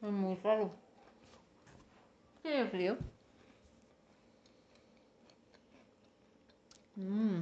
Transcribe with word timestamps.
Es 0.00 0.10
muy 0.10 0.36
raro. 0.36 0.70
Tiene 2.42 2.66
frío. 2.66 2.96
Mmm, 6.94 7.40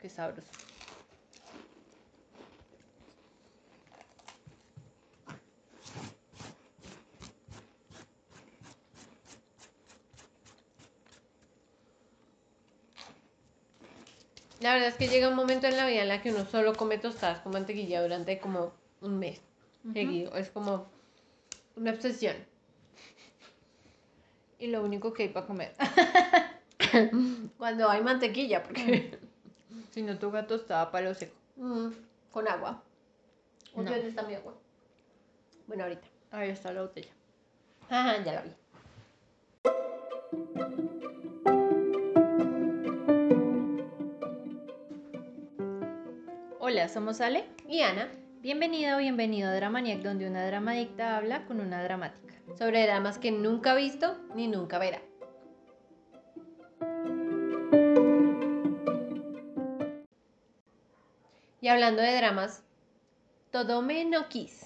qué 0.00 0.08
sabroso. 0.10 0.50
La 14.60 14.72
verdad 14.72 14.88
es 14.88 14.94
que 14.94 15.08
llega 15.08 15.28
un 15.28 15.36
momento 15.36 15.66
en 15.66 15.76
la 15.76 15.86
vida 15.86 16.02
en 16.02 16.08
la 16.08 16.22
que 16.22 16.32
uno 16.32 16.44
solo 16.46 16.76
come 16.76 16.98
tostadas 16.98 17.40
con 17.40 17.52
mantequilla 17.52 18.02
durante 18.02 18.38
como 18.40 18.72
un 19.00 19.18
mes 19.18 19.40
seguido. 19.92 20.34
Es 20.36 20.50
como 20.50 20.95
una 21.76 21.92
obsesión. 21.92 22.36
Y 24.58 24.68
lo 24.68 24.82
único 24.82 25.12
que 25.12 25.24
hay 25.24 25.28
para 25.28 25.46
comer. 25.46 25.74
Cuando 27.58 27.88
hay 27.88 28.02
mantequilla, 28.02 28.62
porque 28.62 29.18
si 29.90 30.02
no 30.02 30.18
toca 30.18 30.46
tostada 30.46 30.90
palo 30.90 31.14
seco. 31.14 31.36
Mm, 31.56 31.88
con 32.32 32.48
agua. 32.48 32.82
¿O 33.74 33.82
No. 33.82 33.90
¿Dónde 33.90 34.08
está 34.08 34.22
mi 34.22 34.34
agua? 34.34 34.54
Bueno, 35.66 35.84
ahorita. 35.84 36.06
Ahí 36.30 36.50
está 36.50 36.72
la 36.72 36.82
botella. 36.82 37.10
Ajá, 37.88 38.22
ya 38.24 38.32
la 38.32 38.42
vi. 38.42 38.50
Hola, 46.58 46.88
somos 46.88 47.20
Ale. 47.20 47.44
Y 47.68 47.82
Ana, 47.82 48.08
Bienvenida 48.46 48.94
o 48.94 48.98
bienvenido 49.00 49.48
a 49.50 49.54
Dramaniac, 49.54 50.02
donde 50.02 50.24
una 50.28 50.46
dramadicta 50.46 51.16
habla 51.16 51.46
con 51.46 51.58
una 51.60 51.82
dramática. 51.82 52.32
sobre 52.56 52.86
dramas 52.86 53.18
que 53.18 53.32
nunca 53.32 53.72
ha 53.72 53.74
visto 53.74 54.16
ni 54.36 54.46
nunca 54.46 54.78
verá. 54.78 55.02
Y 61.60 61.68
hablando 61.68 62.02
de 62.02 62.16
dramas, 62.16 62.62
Todome 63.50 64.04
no 64.04 64.28
Kiss. 64.28 64.62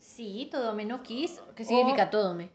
Sí, 0.00 0.48
todo 0.50 0.74
menos 0.74 1.02
kiss. 1.02 1.40
¿Qué 1.54 1.64
significa 1.64 2.10
Todome? 2.10 2.50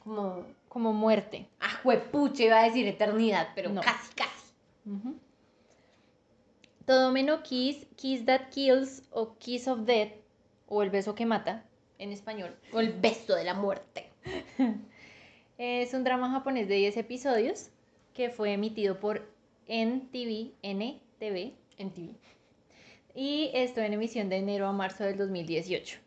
Como, 0.00 0.44
Como 0.68 0.92
muerte. 0.92 1.48
ah, 1.60 1.78
juepuche, 1.82 2.44
iba 2.44 2.58
a 2.60 2.64
decir 2.64 2.86
eternidad, 2.86 3.48
pero 3.54 3.70
No. 3.70 3.80
casi, 3.80 4.12
casi. 4.14 4.52
Todo 6.88 7.12
menos 7.12 7.42
kiss, 7.42 7.86
kiss 7.96 8.24
that 8.24 8.48
kills 8.50 9.02
o 9.10 9.36
kiss 9.38 9.68
of 9.68 9.80
death 9.84 10.12
o 10.66 10.82
el 10.82 10.88
beso 10.90 11.14
que 11.14 11.26
mata 11.26 11.64
en 11.98 12.12
español. 12.12 12.56
O 12.72 12.80
el 12.80 12.92
beso 12.94 13.34
de 13.36 13.44
la 13.44 13.54
muerte. 13.54 14.08
Es 15.58 15.92
un 15.92 16.04
drama 16.04 16.30
japonés 16.30 16.68
de 16.68 16.76
10 16.76 16.96
episodios 16.98 17.70
que 18.14 18.30
fue 18.30 18.52
emitido 18.52 19.00
por 19.00 19.28
NTV, 19.66 20.52
NTV 20.62 21.52
En 21.78 21.90
TV. 21.90 22.10
y 23.14 23.50
estuvo 23.52 23.84
en 23.84 23.92
emisión 23.92 24.28
de 24.28 24.36
enero 24.36 24.66
a 24.68 24.72
marzo 24.72 25.02
del 25.04 25.16
2018. 25.18 25.98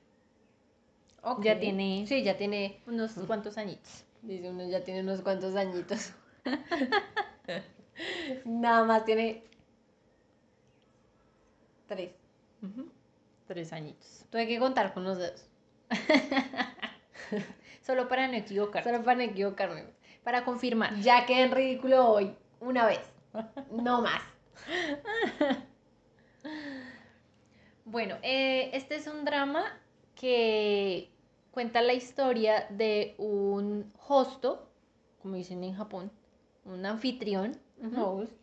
Ok. 1.24 1.44
Ya 1.44 1.60
tiene- 1.60 2.06
Sí, 2.08 2.24
ya 2.24 2.38
tiene. 2.38 2.80
Unos 2.88 3.12
cuantos 3.28 3.58
añitos. 3.58 4.06
Dice 4.22 4.50
uno, 4.50 4.68
ya 4.70 4.84
tiene 4.86 5.02
unos 5.02 5.22
cuantos 5.22 5.54
añitos. 5.56 6.14
Nada 8.46 8.84
más 8.86 9.04
tiene. 9.06 9.44
Tres. 11.92 12.12
Tres 13.48 13.74
añitos. 13.74 14.26
Tuve 14.30 14.48
que 14.48 14.60
contar 14.60 14.94
con 14.94 15.04
los 15.04 15.18
dedos. 15.18 15.46
Solo 17.82 18.08
para 18.08 18.30
no 18.30 18.36
equivocar. 18.36 18.82
Solo 18.86 19.04
para 19.04 19.18
no 19.18 19.24
equivocarme. 19.24 19.84
Para 20.24 20.46
confirmar. 20.46 20.96
Ya 21.02 21.26
quedé 21.26 21.42
en 21.42 21.52
ridículo 21.52 22.10
hoy. 22.10 22.34
Una 22.62 22.86
vez. 22.86 23.02
No 23.72 24.02
más. 24.02 24.22
Bueno, 27.84 28.16
eh, 28.24 28.70
este 28.72 28.96
es 28.96 29.08
un 29.08 29.26
drama 29.26 29.66
que 30.16 31.10
cuenta 31.52 31.82
la 31.82 31.92
historia 31.94 32.68
de 32.70 33.16
un 33.18 33.92
hosto, 34.08 34.66
como 35.22 35.36
dicen 35.36 35.62
en 35.66 35.74
Japón, 35.76 36.10
un 36.64 36.86
anfitrión, 36.86 37.58
Ujú. 37.84 38.02
host. 38.02 38.34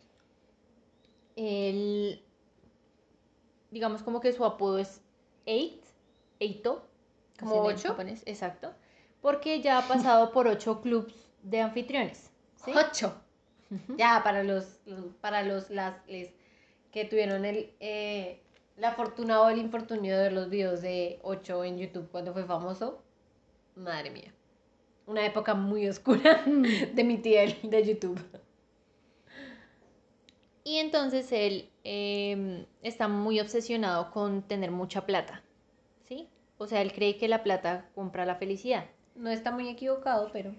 Él, 1.35 2.21
digamos 3.71 4.03
como 4.03 4.21
que 4.21 4.31
su 4.33 4.45
apodo 4.45 4.79
es 4.79 5.01
Eight, 5.45 5.83
Eito, 6.39 6.85
¿Como 7.39 7.61
ocho? 7.63 7.89
japonés, 7.89 8.23
exacto, 8.25 8.73
porque 9.21 9.61
ya 9.61 9.79
ha 9.79 9.87
pasado 9.87 10.31
por 10.31 10.47
ocho 10.47 10.81
clubs 10.81 11.13
de 11.43 11.61
anfitriones. 11.61 12.31
¿sí? 12.63 12.71
Ocho. 12.75 13.15
Ya, 13.97 14.21
para 14.23 14.43
los, 14.43 14.79
para 15.21 15.43
los, 15.43 15.69
las, 15.69 15.95
les, 16.07 16.31
que 16.91 17.05
tuvieron 17.05 17.45
el, 17.45 17.71
eh, 17.79 18.41
la 18.77 18.93
fortuna 18.93 19.41
o 19.41 19.49
el 19.49 19.59
infortunio 19.59 20.17
de 20.17 20.23
ver 20.23 20.33
los 20.33 20.49
videos 20.49 20.81
de 20.81 21.19
8 21.21 21.63
en 21.65 21.77
YouTube 21.77 22.09
cuando 22.09 22.33
fue 22.33 22.45
famoso. 22.45 23.01
Madre 23.75 24.09
mía. 24.09 24.33
Una 25.05 25.25
época 25.25 25.53
muy 25.53 25.87
oscura 25.87 26.43
de 26.45 27.03
mi 27.03 27.17
tía 27.17 27.41
de 27.61 27.83
YouTube. 27.85 28.19
Y 30.69 30.77
entonces 30.77 31.31
él 31.31 31.67
em, 31.83 32.67
está 32.83 33.07
muy 33.07 33.39
obsesionado 33.39 34.11
con 34.11 34.43
tener 34.43 34.69
mucha 34.69 35.03
plata, 35.07 35.41
¿sí? 36.07 36.29
O 36.59 36.67
sea, 36.67 36.83
él 36.83 36.93
cree 36.93 37.17
que 37.17 37.27
la 37.27 37.41
plata 37.41 37.89
compra 37.95 38.23
la 38.23 38.35
felicidad. 38.35 38.85
No 39.15 39.31
está 39.31 39.49
muy 39.49 39.67
equivocado, 39.67 40.29
pero 40.31 40.53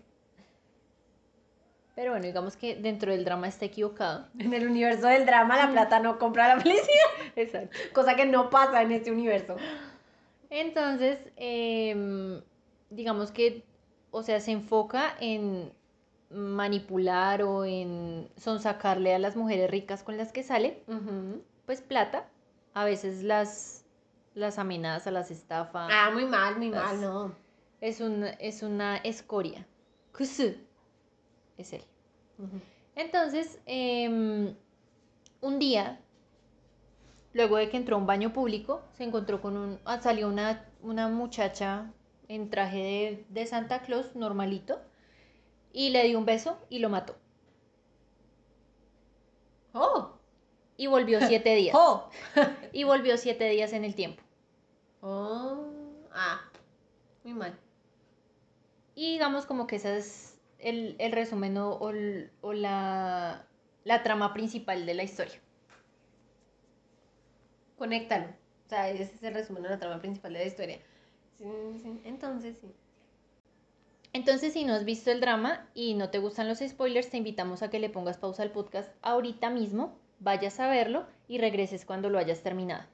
Pero 1.95 2.11
bueno, 2.11 2.27
digamos 2.27 2.57
que 2.57 2.75
dentro 2.75 3.13
del 3.13 3.25
drama 3.25 3.47
está 3.47 3.67
equivocado. 3.67 4.27
en 4.41 4.53
el 4.53 4.67
universo 4.67 5.07
del 5.07 5.27
drama 5.27 5.57
la 5.57 5.71
plata 5.71 6.01
no 6.01 6.19
compra 6.19 6.57
la 6.57 6.61
felicidad. 6.61 7.11
Exacto. 7.37 7.79
Cosa 7.93 8.17
que 8.17 8.27
no 8.27 8.51
pasa 8.51 8.83
en 8.83 8.91
este 8.91 9.13
universo. 9.13 9.55
Entonces, 10.49 11.21
em, 11.37 12.43
digamos 12.91 13.31
que, 13.31 13.63
o 14.11 14.25
sea, 14.25 14.41
se 14.41 14.51
enfoca 14.51 15.15
en 15.21 15.73
manipular 16.31 17.43
o 17.43 17.65
en 17.65 18.29
sonsacarle 18.37 19.15
a 19.15 19.19
las 19.19 19.37
mujeres 19.37 19.71
ricas 19.71 20.03
con 20.03 20.17
las 20.17 20.33
que 20.33 20.43
sale, 20.43 20.83
pues 21.67 21.81
plata. 21.83 22.29
A 22.73 22.85
veces 22.85 23.23
las, 23.25 23.85
las 24.35 24.59
amenaza, 24.59 25.11
las 25.11 25.31
estafa. 25.31 25.89
Ah, 25.91 26.11
muy 26.13 26.25
mal, 26.25 26.57
muy 26.57 26.71
Las- 26.71 26.85
mal, 26.85 27.01
no. 27.01 27.35
Es, 27.81 28.01
un, 28.01 28.25
es 28.39 28.63
una 28.63 28.97
escoria. 28.99 29.67
Kusu 30.17 30.55
es 31.59 31.73
él. 31.73 31.83
Entonces, 32.95 33.59
em, 33.67 34.55
un 35.41 35.59
día, 35.59 35.99
luego 37.33 37.57
de 37.57 37.69
que 37.71 37.77
entró 37.77 37.97
a 37.97 37.99
un 37.99 38.07
baño 38.07 38.33
público, 38.33 38.83
se 38.93 39.05
encontró 39.05 39.41
con 39.41 39.57
un... 39.57 39.79
ah, 39.85 40.01
salió 40.01 40.29
una, 40.29 40.65
una 40.83 41.09
muchacha 41.09 41.91
en 42.29 42.51
traje 42.51 42.79
de, 42.79 43.25
de 43.29 43.47
Santa 43.47 43.81
Claus, 43.83 44.15
normalito, 44.15 44.81
y 45.73 45.91
le 45.91 46.05
dio 46.05 46.19
un 46.19 46.27
beso 46.27 46.59
y 46.69 46.79
lo 46.81 46.89
mató. 46.91 47.17
Oh, 49.73 50.21
Y 50.77 50.87
volvió 50.89 51.21
siete 51.23 51.55
días. 51.55 51.79
oh. 51.79 52.11
Y 52.73 52.85
volvió 52.85 53.17
siete 53.17 53.49
días 53.51 53.73
en 53.73 53.85
el 53.85 53.95
tiempo. 53.95 54.23
Oh, 55.03 56.07
ah, 56.13 56.41
muy 57.25 57.35
mal. 57.35 57.59
Y 58.95 59.13
digamos 59.13 59.47
como 59.47 59.67
que 59.67 59.77
ese 59.77 59.97
es 59.97 60.41
el, 60.59 60.95
el 61.01 61.11
resumen 61.13 61.57
o, 61.59 61.79
o 61.79 62.53
la, 62.53 63.49
la 63.85 64.03
trama 64.05 64.33
principal 64.33 64.87
de 64.87 64.95
la 64.95 65.03
historia. 65.03 65.41
Conéctalo. 67.77 68.27
O 68.67 68.69
sea, 68.69 68.89
ese 68.91 69.03
es 69.03 69.23
el 69.25 69.35
resumen 69.35 69.63
de 69.65 69.71
la 69.71 69.79
trama 69.81 69.99
principal 70.01 70.33
de 70.33 70.39
la 70.41 70.45
historia. 70.47 70.81
Sí, 71.39 71.79
sí, 71.83 72.01
Entonces, 72.05 72.59
sí. 72.61 72.73
Entonces, 74.13 74.55
si 74.55 74.65
no 74.65 74.75
has 74.75 74.85
visto 74.85 75.13
el 75.13 75.21
drama 75.21 75.69
y 75.73 75.95
no 75.95 76.11
te 76.11 76.19
gustan 76.19 76.49
los 76.49 76.59
spoilers, 76.59 77.11
te 77.11 77.17
invitamos 77.17 77.63
a 77.63 77.71
que 77.71 77.79
le 77.79 77.91
pongas 77.91 78.19
pausa 78.19 78.43
al 78.43 78.51
podcast 78.51 78.91
ahorita 79.03 79.51
mismo, 79.51 79.97
vayas 80.19 80.59
a 80.59 80.69
verlo 80.69 81.07
y 81.29 81.39
regreses 81.39 81.85
cuando 81.85 82.11
lo 82.11 82.19
hayas 82.19 82.43
terminado. 82.43 82.85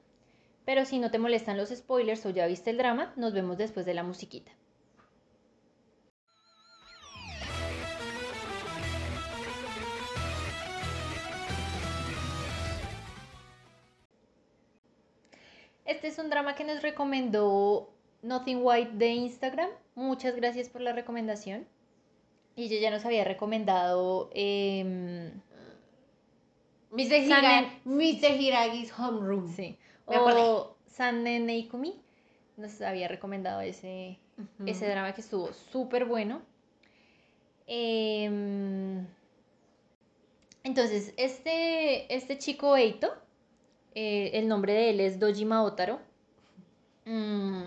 Pero 0.66 0.84
si 0.84 0.98
no 0.98 1.10
te 1.10 1.18
molestan 1.18 1.56
los 1.56 1.70
spoilers 1.70 2.26
o 2.26 2.30
ya 2.30 2.46
viste 2.46 2.68
el 2.68 2.76
drama, 2.76 3.14
nos 3.16 3.32
vemos 3.32 3.56
después 3.56 3.86
de 3.86 3.94
la 3.94 4.02
musiquita. 4.02 4.52
Este 15.86 16.08
es 16.08 16.18
un 16.18 16.28
drama 16.28 16.56
que 16.56 16.64
nos 16.64 16.82
recomendó 16.82 17.95
Nothing 18.22 18.58
White 18.62 18.92
de 18.94 19.08
Instagram. 19.08 19.70
Muchas 19.94 20.36
gracias 20.36 20.68
por 20.68 20.80
la 20.80 20.92
recomendación. 20.92 21.66
Y 22.56 22.64
ella 22.64 22.80
ya 22.80 22.90
nos 22.90 23.04
había 23.04 23.24
recomendado 23.24 24.30
em, 24.32 25.30
Mr. 27.84 28.40
Hiragi's 28.40 28.92
Homeroom. 28.98 29.54
sí, 29.54 29.78
Me 30.08 30.16
o 30.16 30.76
Sanen 30.86 31.46
Neikumi, 31.46 32.00
nos 32.56 32.80
había 32.80 33.08
recomendado 33.08 33.60
ese, 33.60 34.18
ese 34.64 34.88
drama 34.88 35.12
que 35.12 35.20
estuvo 35.20 35.52
súper 35.52 36.06
bueno. 36.06 36.40
Em, 37.66 39.06
entonces, 40.64 41.12
este, 41.18 42.14
este 42.14 42.38
chico 42.38 42.76
Eito, 42.76 43.12
eh, 43.94 44.30
el 44.34 44.48
nombre 44.48 44.72
de 44.72 44.90
él 44.90 45.00
es 45.00 45.18
Dojima 45.18 45.62
Otaro, 45.62 46.00
mm, 47.04 47.64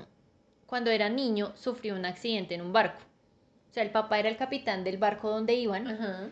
cuando 0.69 0.91
era 0.91 1.09
niño 1.09 1.51
sufrió 1.55 1.95
un 1.95 2.05
accidente 2.05 2.53
en 2.55 2.61
un 2.61 2.71
barco. 2.71 2.99
O 3.71 3.73
sea, 3.73 3.83
el 3.83 3.91
papá 3.91 4.19
era 4.19 4.29
el 4.29 4.37
capitán 4.37 4.83
del 4.83 4.97
barco 4.97 5.29
donde 5.29 5.55
iban 5.55 5.87
Ajá. 5.87 6.29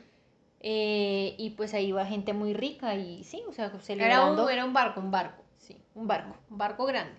eh, 0.60 1.36
y 1.38 1.52
pues 1.52 1.74
ahí 1.74 1.88
iba 1.88 2.06
gente 2.06 2.34
muy 2.34 2.54
rica 2.54 2.96
y 2.96 3.24
sí, 3.24 3.44
o 3.48 3.54
sea, 3.54 3.66
Era 3.66 3.80
celebrando. 3.80 4.46
un, 4.46 4.52
era 4.52 4.66
un 4.66 4.74
barco, 4.74 5.00
un 5.00 5.12
barco. 5.12 5.44
Sí, 5.58 5.78
un 5.96 6.08
barco. 6.08 6.36
Un 6.50 6.58
barco 6.58 6.86
grande. 6.86 7.14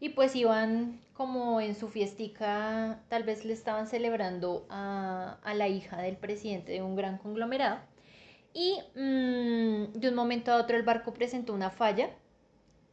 Y 0.00 0.10
pues 0.10 0.34
iban 0.36 1.00
como 1.14 1.60
en 1.60 1.74
su 1.74 1.88
fiestica, 1.88 3.00
tal 3.08 3.22
vez 3.22 3.44
le 3.44 3.52
estaban 3.52 3.86
celebrando 3.86 4.66
a, 4.68 5.38
a 5.42 5.54
la 5.54 5.68
hija 5.68 5.98
del 6.02 6.16
presidente 6.16 6.72
de 6.72 6.82
un 6.82 6.96
gran 6.96 7.18
conglomerado. 7.18 7.78
Y 8.52 8.78
mm, 8.94 9.92
de 9.98 10.08
un 10.08 10.14
momento 10.14 10.52
a 10.52 10.56
otro 10.56 10.76
el 10.76 10.82
barco 10.82 11.14
presentó 11.14 11.52
una 11.54 11.70
falla. 11.70 12.10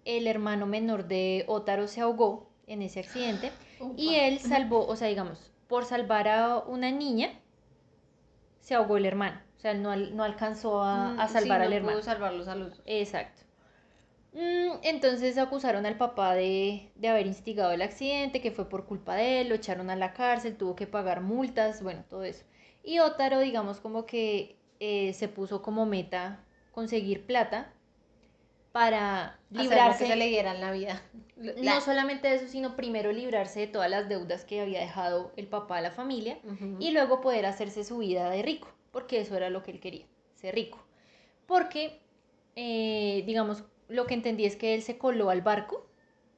El 0.06 0.28
hermano 0.28 0.66
menor 0.66 1.08
de 1.08 1.44
Otaro 1.48 1.88
se 1.88 2.02
ahogó 2.02 2.51
en 2.72 2.82
ese 2.82 3.00
accidente. 3.00 3.58
Y 3.96 4.16
él 4.16 4.40
salvó, 4.40 4.86
o 4.88 4.96
sea, 4.96 5.08
digamos, 5.10 5.52
por 5.68 5.86
salvar 5.86 6.28
a 6.28 6.60
una 6.60 6.92
niña, 6.92 7.30
se 8.62 8.76
ahogó 8.76 8.96
el 8.98 9.06
hermano. 9.06 9.42
O 9.58 9.60
sea, 9.60 9.72
él 9.72 9.82
no, 9.84 9.94
no 9.96 10.24
alcanzó 10.24 10.82
a, 10.84 11.12
a 11.12 11.28
Mm, 11.28 11.28
salvar 11.28 11.62
sí, 11.62 11.62
al 11.62 11.74
no 11.74 11.74
hermano. 11.74 12.00
pudo 12.00 12.02
salvarlos 12.04 12.48
a 12.48 12.56
los. 12.56 12.82
Exacto. 12.86 13.42
Mm, 14.34 14.80
Entonces 14.84 15.38
acusaron 15.38 15.86
al 15.86 15.98
papá 15.98 16.34
de, 16.36 16.90
de 16.96 17.08
haber 17.10 17.28
instigado 17.28 17.72
el 17.72 17.82
accidente, 17.82 18.42
que 18.42 18.52
fue 18.52 18.70
por 18.70 18.86
culpa 18.86 19.16
de 19.16 19.42
él, 19.42 19.50
lo 19.50 19.56
echaron 19.56 19.90
a 19.90 19.96
la 19.96 20.14
cárcel, 20.14 20.56
tuvo 20.58 20.76
que 20.76 20.88
pagar 20.88 21.22
multas, 21.22 21.82
bueno, 21.84 22.04
todo 22.10 22.24
eso. 22.24 22.44
Y 22.84 23.00
Otaro, 23.00 23.40
digamos, 23.40 23.80
como 23.80 24.06
que 24.06 24.58
eh, 24.80 25.14
se 25.14 25.28
puso 25.28 25.62
como 25.62 25.86
meta 25.86 26.44
conseguir 26.72 27.26
plata 27.26 27.74
para 28.72 29.40
lo 29.50 29.58
que 29.58 29.64
librarse, 29.64 30.08
se 30.08 30.16
le 30.16 30.28
diera 30.28 30.54
en 30.56 30.62
la 30.62 30.72
vida. 30.72 31.02
La- 31.36 31.76
no 31.76 31.82
solamente 31.82 32.34
eso, 32.34 32.48
sino 32.48 32.76
primero 32.76 33.12
librarse 33.12 33.62
de 33.62 33.68
todas 33.68 33.90
las 33.90 34.08
deudas 34.08 34.46
que 34.46 34.62
había 34.62 34.80
dejado 34.80 35.32
el 35.36 35.48
papá 35.48 35.78
a 35.78 35.82
la 35.82 35.92
familia 35.92 36.38
y 36.80 36.92
luego 36.92 37.20
poder 37.22 37.46
hacerse 37.46 37.84
su 37.84 37.98
vida 37.98 38.30
de 38.30 38.42
rico, 38.44 38.70
porque 38.92 39.20
eso 39.20 39.36
era 39.36 39.50
lo 39.50 39.64
que 39.64 39.72
él 39.72 39.80
quería, 39.80 40.06
ser 40.36 40.56
rico. 40.56 40.84
Porque, 41.48 42.00
eh, 42.56 43.24
digamos, 43.26 43.64
lo 43.88 44.06
que 44.06 44.14
entendí 44.14 44.46
es 44.46 44.56
que 44.56 44.74
él 44.74 44.84
se 44.84 44.98
coló 44.98 45.30
al 45.30 45.42
barco 45.42 45.88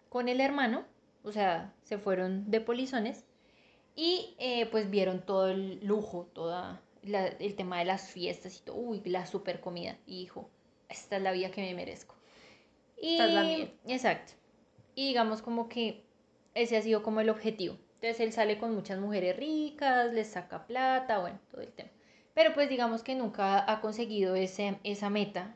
con 0.10 0.28
el 0.30 0.42
hermano, 0.42 0.86
o 1.24 1.32
sea, 1.32 1.74
se 1.84 1.98
fueron 1.98 2.50
de 2.50 2.62
polizones 2.62 3.26
y 3.96 4.36
eh, 4.40 4.66
pues 4.68 4.90
vieron 4.90 5.26
todo 5.26 5.50
el 5.50 5.86
lujo, 5.86 6.30
toda 6.34 6.82
la- 7.04 7.28
el 7.28 7.56
tema 7.56 7.80
de 7.80 7.86
las 7.86 8.10
fiestas 8.10 8.58
y 8.58 8.64
todo, 8.64 8.78
uy, 8.78 9.02
la 9.06 9.26
super 9.26 9.60
comida, 9.60 9.98
y 10.08 10.20
dijo, 10.22 10.50
esta 10.90 11.18
es 11.18 11.22
la 11.22 11.32
vida 11.32 11.52
que 11.52 11.62
me 11.62 11.74
merezco. 11.76 12.16
Y, 13.04 13.12
Esta 13.12 13.28
es 13.28 13.34
la 13.34 13.44
mía. 13.44 13.70
Exacto. 13.86 14.32
Y 14.96 15.08
digamos 15.08 15.42
como 15.42 15.68
que 15.68 16.06
ese 16.54 16.78
ha 16.78 16.82
sido 16.82 17.04
como 17.04 17.20
el 17.20 17.30
objetivo. 17.30 17.78
Entonces 17.96 18.22
él 18.22 18.32
sale 18.32 18.58
con 18.58 18.74
muchas 18.74 18.98
mujeres 18.98 19.36
ricas, 19.36 20.14
les 20.14 20.30
saca 20.30 20.66
plata, 20.66 21.20
bueno, 21.20 21.38
todo 21.52 21.60
el 21.60 21.74
tema. 21.74 21.90
Pero 22.34 22.54
pues 22.54 22.70
digamos 22.70 23.04
que 23.04 23.14
nunca 23.14 23.70
ha 23.70 23.82
conseguido 23.82 24.36
ese, 24.36 24.80
esa 24.86 25.10
meta 25.10 25.54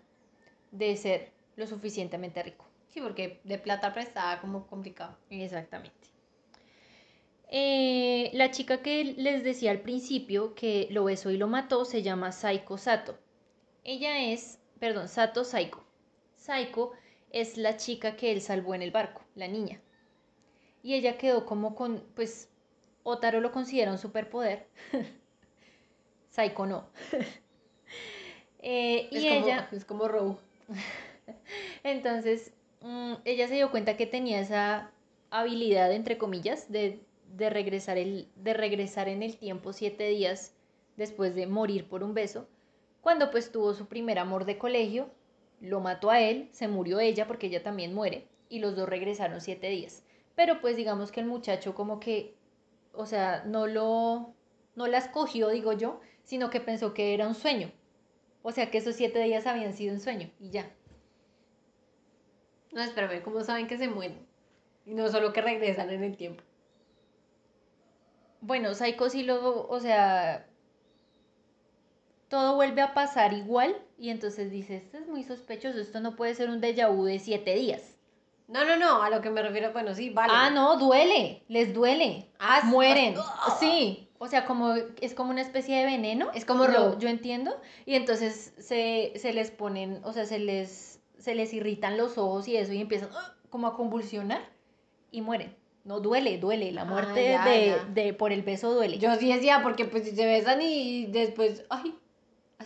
de 0.71 0.97
ser 0.97 1.31
lo 1.55 1.67
suficientemente 1.67 2.43
rico. 2.43 2.65
Sí, 2.89 2.99
porque 2.99 3.39
de 3.45 3.57
plata 3.57 3.93
prestada 3.93 4.41
como 4.41 4.67
complicado. 4.67 5.17
Exactamente. 5.29 5.95
Eh, 7.49 8.29
la 8.33 8.51
chica 8.51 8.81
que 8.81 9.05
les 9.05 9.45
decía 9.45 9.71
al 9.71 9.79
principio 9.79 10.53
que 10.53 10.89
lo 10.91 11.05
besó 11.05 11.31
y 11.31 11.37
lo 11.37 11.47
mató 11.47 11.85
se 11.85 12.03
llama 12.03 12.33
Saiko 12.33 12.77
Sato. 12.77 13.17
Ella 13.85 14.33
es, 14.33 14.59
perdón, 14.79 15.07
Sato 15.07 15.45
Saiko. 15.45 15.85
Saiko 16.35 16.91
es 17.31 17.57
la 17.57 17.77
chica 17.77 18.15
que 18.15 18.31
él 18.31 18.41
salvó 18.41 18.75
en 18.75 18.81
el 18.81 18.91
barco, 18.91 19.21
la 19.35 19.47
niña. 19.47 19.81
Y 20.83 20.93
ella 20.93 21.17
quedó 21.17 21.45
como 21.45 21.75
con, 21.75 22.03
pues, 22.15 22.49
Otaro 23.03 23.41
lo 23.41 23.51
considera 23.51 23.91
un 23.91 23.97
superpoder. 23.97 24.67
Saiko 26.29 26.65
no. 26.65 26.87
Eh, 28.59 29.07
Es 29.11 29.23
y 29.23 29.29
como, 29.29 29.45
ella... 29.45 29.69
es 29.71 29.85
como 29.85 30.07
Rogue. 30.07 30.37
Entonces, 31.83 32.53
mm, 32.81 33.13
ella 33.23 33.47
se 33.47 33.53
dio 33.53 33.71
cuenta 33.71 33.95
que 33.95 34.07
tenía 34.07 34.39
esa 34.39 34.91
habilidad, 35.29 35.91
entre 35.93 36.17
comillas, 36.17 36.69
de, 36.71 36.99
de 37.35 37.49
regresar 37.49 37.97
el, 37.97 38.27
de 38.35 38.53
regresar 38.53 39.09
en 39.09 39.23
el 39.23 39.37
tiempo 39.37 39.73
siete 39.73 40.09
días 40.09 40.53
después 40.97 41.35
de 41.35 41.47
morir 41.47 41.87
por 41.87 42.03
un 42.03 42.13
beso, 42.13 42.47
cuando 43.01 43.31
pues 43.31 43.51
tuvo 43.51 43.73
su 43.73 43.85
primer 43.87 44.19
amor 44.19 44.45
de 44.45 44.57
colegio, 44.57 45.09
lo 45.59 45.79
mató 45.79 46.09
a 46.09 46.21
él, 46.21 46.49
se 46.51 46.67
murió 46.67 46.99
ella 46.99 47.27
porque 47.27 47.47
ella 47.47 47.63
también 47.63 47.93
muere, 47.93 48.27
y 48.49 48.59
los 48.59 48.75
dos 48.75 48.87
regresaron 48.87 49.41
siete 49.41 49.69
días. 49.69 50.03
Pero 50.35 50.61
pues 50.61 50.75
digamos 50.75 51.11
que 51.11 51.19
el 51.19 51.25
muchacho 51.25 51.73
como 51.73 51.99
que, 51.99 52.35
o 52.93 53.05
sea, 53.05 53.43
no 53.45 53.67
lo, 53.67 54.33
no 54.75 54.87
la 54.87 54.99
escogió, 54.99 55.49
digo 55.49 55.73
yo, 55.73 55.99
sino 56.23 56.49
que 56.49 56.59
pensó 56.59 56.93
que 56.93 57.13
era 57.13 57.27
un 57.27 57.35
sueño. 57.35 57.71
O 58.43 58.51
sea, 58.51 58.69
que 58.69 58.77
esos 58.77 58.95
siete 58.95 59.19
días 59.21 59.47
habían 59.47 59.73
sido 59.73 59.93
un 59.93 59.99
sueño, 59.99 60.29
y 60.39 60.49
ya. 60.51 60.71
No, 62.71 62.81
espérame, 62.81 63.23
¿cómo 63.23 63.43
saben 63.43 63.67
que 63.67 63.77
se 63.77 63.87
mueren? 63.87 64.25
Y 64.85 64.93
no 64.93 65.09
solo 65.09 65.33
que 65.33 65.41
regresan 65.41 65.89
en 65.89 66.03
el 66.03 66.15
tiempo. 66.15 66.43
Bueno, 68.41 68.73
Psycho 68.75 69.09
sí 69.09 69.23
lo, 69.23 69.67
o 69.67 69.79
sea, 69.79 70.47
todo 72.29 72.55
vuelve 72.55 72.81
a 72.81 72.93
pasar 72.93 73.33
igual 73.33 73.75
y 73.97 74.09
entonces 74.09 74.51
dice, 74.51 74.75
esto 74.77 74.97
es 74.97 75.07
muy 75.07 75.23
sospechoso, 75.23 75.79
esto 75.79 75.99
no 75.99 76.15
puede 76.15 76.35
ser 76.35 76.49
un 76.49 76.61
déjà 76.61 76.87
vu 76.93 77.05
de 77.05 77.19
siete 77.19 77.55
días. 77.55 77.95
No, 78.47 78.63
no, 78.63 78.77
no, 78.77 79.01
a 79.03 79.09
lo 79.09 79.21
que 79.21 79.29
me 79.29 79.41
refiero, 79.41 79.73
bueno, 79.73 79.93
sí, 79.93 80.09
vale. 80.09 80.31
Ah, 80.33 80.49
no, 80.49 80.77
duele, 80.77 81.43
les 81.49 81.73
duele, 81.73 82.29
Ah, 82.39 82.61
sí, 82.61 82.67
mueren, 82.67 83.15
ah, 83.17 83.57
sí, 83.59 84.07
o 84.19 84.27
sea, 84.27 84.45
como 84.45 84.73
es 85.01 85.13
como 85.13 85.31
una 85.31 85.41
especie 85.41 85.77
de 85.77 85.83
veneno. 85.85 86.29
Es 86.33 86.45
como 86.45 86.65
yo, 86.65 86.97
yo 86.97 87.09
entiendo, 87.09 87.59
y 87.85 87.95
entonces 87.95 88.53
se, 88.57 89.11
se 89.17 89.33
les 89.33 89.51
ponen, 89.51 89.99
o 90.03 90.13
sea, 90.13 90.25
se 90.25 90.39
les, 90.39 91.01
se 91.17 91.35
les 91.35 91.53
irritan 91.53 91.97
los 91.97 92.17
ojos 92.17 92.47
y 92.47 92.55
eso 92.55 92.71
y 92.71 92.79
empiezan 92.79 93.09
como 93.49 93.67
a 93.67 93.75
convulsionar 93.75 94.41
y 95.11 95.21
mueren. 95.21 95.53
No 95.83 95.99
duele, 96.01 96.37
duele, 96.37 96.71
la 96.73 96.81
Ah, 96.81 96.85
muerte 96.85 97.29
ya, 97.29 97.45
de, 97.45 97.65
ya. 97.67 97.83
de 97.93 98.13
por 98.13 98.31
el 98.33 98.43
beso 98.43 98.73
duele. 98.73 98.97
Yo 98.97 99.13
sí 99.15 99.31
decía, 99.31 99.61
porque 99.63 99.85
pues 99.85 100.03
si 100.03 100.11
se 100.15 100.25
besan 100.25 100.61
y 100.61 101.05
después, 101.07 101.65
ay, 101.69 101.95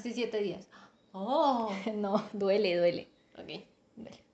hace 0.01 0.13
siete 0.13 0.41
días. 0.41 0.67
Oh, 1.13 1.71
No, 1.95 2.29
duele, 2.33 2.77
duele. 2.77 3.07
ok. 3.37 3.63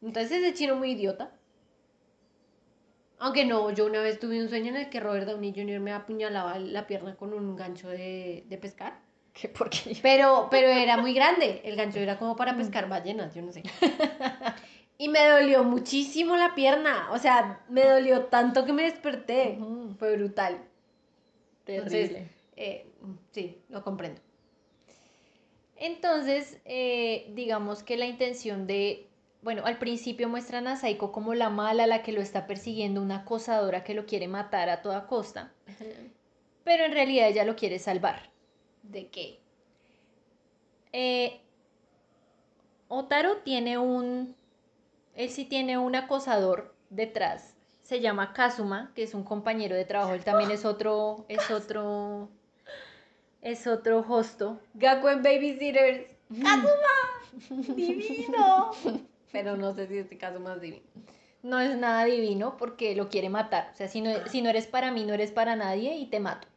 Entonces 0.01 0.31
ese 0.31 0.53
chino 0.53 0.75
muy 0.75 0.91
idiota. 0.91 1.31
Aunque 3.19 3.45
no, 3.45 3.71
yo 3.71 3.85
una 3.85 4.01
vez 4.01 4.19
tuve 4.19 4.41
un 4.41 4.49
sueño 4.49 4.69
en 4.69 4.77
el 4.77 4.89
que 4.89 4.99
Robert 4.99 5.27
Downey 5.27 5.53
Jr. 5.55 5.79
me 5.79 5.91
apuñalaba 5.93 6.59
la 6.59 6.85
pierna 6.87 7.15
con 7.15 7.33
un 7.33 7.55
gancho 7.55 7.89
de, 7.89 8.43
de 8.47 8.57
pescar. 8.57 8.99
¿Qué 9.33 9.49
porquería? 9.49 9.97
Pero, 10.01 10.47
pero 10.51 10.67
era 10.67 10.97
muy 10.97 11.13
grande. 11.13 11.61
El 11.63 11.75
gancho 11.75 11.99
era 11.99 12.17
como 12.19 12.35
para 12.35 12.55
pescar 12.55 12.87
ballenas, 12.89 13.33
yo 13.35 13.41
no 13.41 13.51
sé. 13.51 13.63
Y 14.99 15.09
me 15.09 15.27
dolió 15.27 15.63
muchísimo 15.63 16.35
la 16.37 16.55
pierna. 16.55 17.11
O 17.11 17.19
sea, 17.19 17.63
me 17.69 17.83
dolió 17.85 18.25
tanto 18.25 18.65
que 18.65 18.73
me 18.73 18.83
desperté. 18.83 19.59
Fue 19.99 20.15
brutal. 20.17 20.59
Entonces, 21.67 22.09
Terrible. 22.09 22.29
eh, 22.55 22.87
sí, 23.31 23.61
lo 23.69 23.83
comprendo. 23.83 24.21
Entonces, 25.79 26.59
eh, 26.65 27.31
digamos 27.33 27.83
que 27.83 27.97
la 27.97 28.05
intención 28.05 28.65
de, 28.65 29.07
bueno, 29.41 29.63
al 29.65 29.77
principio 29.77 30.27
muestran 30.27 30.67
a 30.67 30.75
Saiko 30.75 31.11
como 31.11 31.33
la 31.35 31.49
mala, 31.49 31.87
la 31.87 32.01
que 32.01 32.11
lo 32.11 32.21
está 32.21 32.47
persiguiendo, 32.47 33.01
una 33.01 33.17
acosadora 33.17 33.83
que 33.83 33.93
lo 33.93 34.05
quiere 34.05 34.27
matar 34.27 34.69
a 34.69 34.81
toda 34.81 35.07
costa, 35.07 35.53
pero 36.63 36.83
en 36.85 36.93
realidad 36.93 37.29
ella 37.29 37.45
lo 37.45 37.55
quiere 37.55 37.79
salvar. 37.79 38.31
¿De 38.81 39.07
qué? 39.09 39.39
Eh, 40.93 41.41
Otaro 42.87 43.37
tiene 43.43 43.77
un, 43.77 44.35
él 45.13 45.29
sí 45.29 45.45
tiene 45.45 45.77
un 45.77 45.95
acosador 45.95 46.73
detrás, 46.89 47.55
se 47.83 47.99
llama 47.99 48.33
Kazuma, 48.33 48.91
que 48.95 49.03
es 49.03 49.13
un 49.13 49.23
compañero 49.23 49.75
de 49.75 49.85
trabajo, 49.85 50.13
él 50.13 50.23
también 50.23 50.51
es 50.51 50.65
otro, 50.65 51.25
es 51.27 51.51
otro, 51.51 52.29
es 53.47 53.65
otro 53.65 54.05
hosto. 54.07 54.59
Gakuen 54.73 55.23
Babysitters. 55.23 56.05
¡Kazuma! 56.41 57.75
¡Divino! 57.75 58.71
Pero 59.31 59.55
no 59.55 59.73
sé 59.73 59.87
si 59.87 59.97
este 59.99 60.17
caso 60.17 60.39
más 60.39 60.59
divino. 60.59 60.83
No 61.43 61.59
es 61.61 61.77
nada 61.77 62.03
divino 62.05 62.57
porque 62.57 62.93
lo 62.95 63.07
quiere 63.07 63.29
matar. 63.29 63.69
O 63.73 63.77
sea, 63.77 63.87
si 63.87 64.01
no, 64.01 64.11
si 64.27 64.41
no 64.41 64.49
eres 64.49 64.67
para 64.67 64.91
mí, 64.91 65.05
no 65.05 65.13
eres 65.13 65.31
para 65.31 65.55
nadie 65.55 65.95
y 65.95 66.07
te 66.07 66.19
mato. 66.19 66.47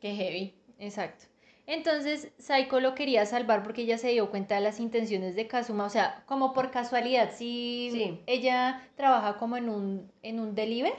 Qué 0.00 0.14
heavy. 0.14 0.54
Exacto. 0.80 1.26
Entonces 1.68 2.30
Saiko 2.38 2.80
lo 2.80 2.94
quería 2.94 3.24
salvar 3.26 3.62
porque 3.62 3.82
ella 3.82 3.98
se 3.98 4.08
dio 4.10 4.30
cuenta 4.30 4.56
de 4.56 4.60
las 4.62 4.80
intenciones 4.80 5.34
de 5.36 5.46
Kazuma, 5.48 5.84
o 5.84 5.90
sea, 5.90 6.22
como 6.26 6.52
por 6.52 6.70
casualidad, 6.70 7.30
si 7.34 7.90
Sí. 7.92 8.20
ella 8.26 8.82
trabaja 8.96 9.36
como 9.36 9.56
en 9.56 9.68
un, 9.68 10.12
en 10.22 10.38
un 10.38 10.54
deliver, 10.54 10.94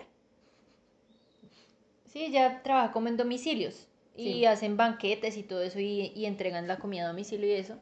sí, 2.05 2.25
ella 2.25 2.61
trabaja 2.63 2.91
como 2.91 3.07
en 3.07 3.15
domicilios 3.15 3.87
y 4.17 4.33
Sí. 4.33 4.45
hacen 4.45 4.75
banquetes 4.77 5.37
y 5.37 5.43
todo 5.43 5.61
eso 5.61 5.79
y, 5.79 6.11
y 6.15 6.25
entregan 6.25 6.67
la 6.67 6.77
comida 6.79 7.05
a 7.05 7.07
domicilio 7.09 7.47
y 7.47 7.53
eso. 7.53 7.77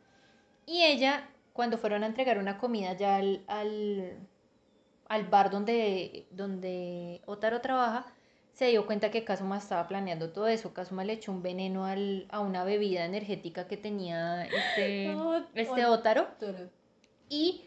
Y 0.68 0.84
ella, 0.84 1.30
cuando 1.54 1.78
fueron 1.78 2.04
a 2.04 2.08
entregar 2.08 2.38
una 2.38 2.58
comida 2.58 2.94
ya 2.94 3.16
al, 3.16 3.44
al, 3.48 4.18
al 5.08 5.24
bar 5.26 5.50
donde, 5.50 6.28
donde 6.32 7.22
Otaro 7.26 7.62
trabaja, 7.62 8.06
se 8.54 8.68
dio 8.68 8.86
cuenta 8.86 9.12
que 9.12 9.24
Kazuma 9.24 9.58
estaba 9.58 9.88
planeando 9.88 10.32
todo 10.32 10.48
eso. 10.48 10.74
Kazuma 10.74 11.04
le 11.04 11.14
echó 11.14 11.32
un 11.32 11.42
veneno 11.42 11.86
al, 11.86 12.26
a 12.30 12.40
una 12.40 12.64
bebida 12.64 13.06
energética 13.06 13.68
que 13.68 13.78
tenía 13.78 14.46
este, 14.46 15.14
No, 15.14 15.38
este 15.56 15.86
Otaro. 15.86 16.28
Y 17.30 17.66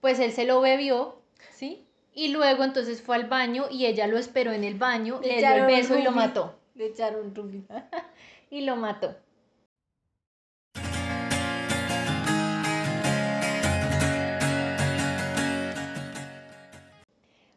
pues 0.00 0.18
él 0.20 0.32
se 0.32 0.44
lo 0.44 0.60
bebió, 0.60 1.20
¿sí? 1.52 1.86
Y 2.12 2.28
luego 2.28 2.64
entonces 2.64 3.02
fue 3.02 3.16
al 3.16 3.28
baño 3.28 3.66
y 3.70 3.86
ella 3.86 4.06
lo 4.06 4.18
esperó 4.18 4.52
en 4.52 4.64
el 4.64 4.74
baño, 4.74 5.20
Le 5.22 5.38
dio 5.38 5.54
el 5.54 5.66
beso 5.66 5.96
y 5.98 6.02
lo 6.02 6.12
mató. 6.12 6.59
Le 6.80 6.86
echaron 6.86 7.34
rubí. 7.34 7.62
Y 8.50 8.62
lo 8.62 8.74
mató. 8.74 9.14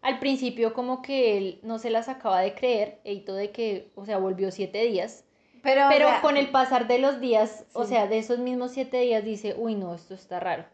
Al 0.02 0.20
principio 0.20 0.74
como 0.74 1.02
que 1.02 1.38
él 1.38 1.60
no 1.64 1.80
se 1.80 1.90
las 1.90 2.10
acaba 2.10 2.42
de 2.42 2.54
creer, 2.54 3.00
Eito 3.06 3.34
de 3.34 3.52
que, 3.52 3.94
o 3.96 4.06
sea, 4.06 4.18
volvió 4.18 4.52
siete 4.52 4.84
días, 4.84 5.24
Pero, 5.62 5.84
pero 5.88 6.08
o 6.08 6.10
sea, 6.10 6.22
con 6.22 6.36
el 6.36 6.50
pasar 6.50 6.88
de 6.88 7.00
los 7.00 7.22
días, 7.22 7.66
o 7.72 7.86
sea, 7.86 8.08
de 8.08 8.18
esos 8.18 8.40
mismos 8.40 8.72
siete 8.72 9.00
días 9.00 9.24
dice, 9.24 9.56
uy, 9.58 9.76
no, 9.76 9.96
esto 9.96 10.16
está 10.16 10.42
raro. 10.42 10.66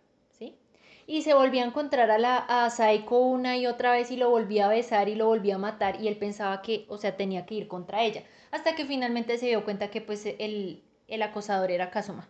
Y 1.09 1.23
se 1.23 1.33
volvía 1.33 1.63
a 1.63 1.65
encontrar 1.65 2.11
a, 2.11 2.19
la, 2.19 2.37
a 2.37 2.69
Saiko 2.69 3.17
una 3.17 3.57
y 3.57 3.65
otra 3.65 3.93
vez 3.93 4.11
y 4.11 4.15
lo 4.15 4.29
volvía 4.29 4.67
a 4.67 4.69
besar 4.69 5.09
y 5.09 5.15
lo 5.15 5.25
volvía 5.25 5.55
a 5.55 5.57
matar 5.57 5.99
y 5.99 6.07
él 6.07 6.17
pensaba 6.17 6.61
que, 6.61 6.85
o 6.87 6.99
sea, 6.99 7.17
tenía 7.17 7.47
que 7.47 7.55
ir 7.55 7.67
contra 7.67 8.03
ella, 8.03 8.23
hasta 8.51 8.75
que 8.75 8.85
finalmente 8.85 9.39
se 9.39 9.47
dio 9.47 9.63
cuenta 9.63 9.89
que 9.89 10.01
pues 10.01 10.23
el, 10.27 10.83
el 11.07 11.21
acosador 11.23 11.71
era 11.71 11.89
Kazuma. 11.89 12.29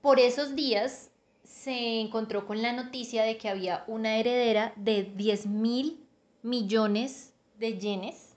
Por 0.00 0.20
esos 0.20 0.54
días 0.54 1.10
se 1.42 1.98
encontró 1.98 2.46
con 2.46 2.62
la 2.62 2.72
noticia 2.72 3.24
de 3.24 3.38
que 3.38 3.48
había 3.48 3.82
una 3.88 4.16
heredera 4.16 4.72
de 4.76 5.02
10 5.02 5.46
mil 5.46 6.06
millones 6.42 7.34
de 7.58 7.76
yenes 7.76 8.36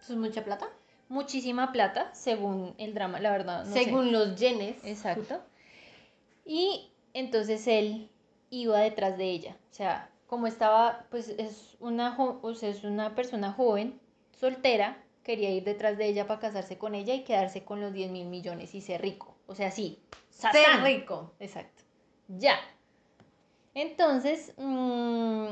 ¿Eso 0.00 0.14
es 0.14 0.18
mucha 0.18 0.42
plata? 0.42 0.68
muchísima 1.08 1.70
plata, 1.70 2.12
según 2.12 2.74
el 2.78 2.92
drama, 2.92 3.20
la 3.20 3.30
verdad. 3.30 3.66
no 3.66 3.72
sé. 3.72 3.84
Según 3.84 4.10
los 4.10 4.34
yenes. 4.34 4.82
Exacto. 4.82 5.40
Y 6.44 6.91
entonces 7.14 7.66
él 7.66 8.08
iba 8.50 8.78
detrás 8.80 9.16
de 9.18 9.24
ella. 9.30 9.56
O 9.70 9.74
sea, 9.74 10.10
como 10.26 10.46
estaba, 10.46 11.06
pues 11.10 11.28
es 11.28 11.76
una, 11.80 12.16
o 12.18 12.54
sea, 12.54 12.68
es 12.70 12.84
una 12.84 13.14
persona 13.14 13.52
joven, 13.52 14.00
soltera, 14.38 15.02
quería 15.22 15.50
ir 15.50 15.64
detrás 15.64 15.98
de 15.98 16.06
ella 16.06 16.26
para 16.26 16.40
casarse 16.40 16.78
con 16.78 16.94
ella 16.94 17.14
y 17.14 17.24
quedarse 17.24 17.64
con 17.64 17.80
los 17.80 17.92
10 17.92 18.10
mil 18.10 18.26
millones 18.26 18.74
y 18.74 18.80
ser 18.80 19.02
rico. 19.02 19.34
O 19.46 19.54
sea, 19.54 19.70
sí. 19.70 20.00
Ser 20.30 20.82
rico. 20.82 21.32
Exacto. 21.38 21.84
Ya. 22.28 22.58
Entonces, 23.74 24.54
mm, 24.56 25.48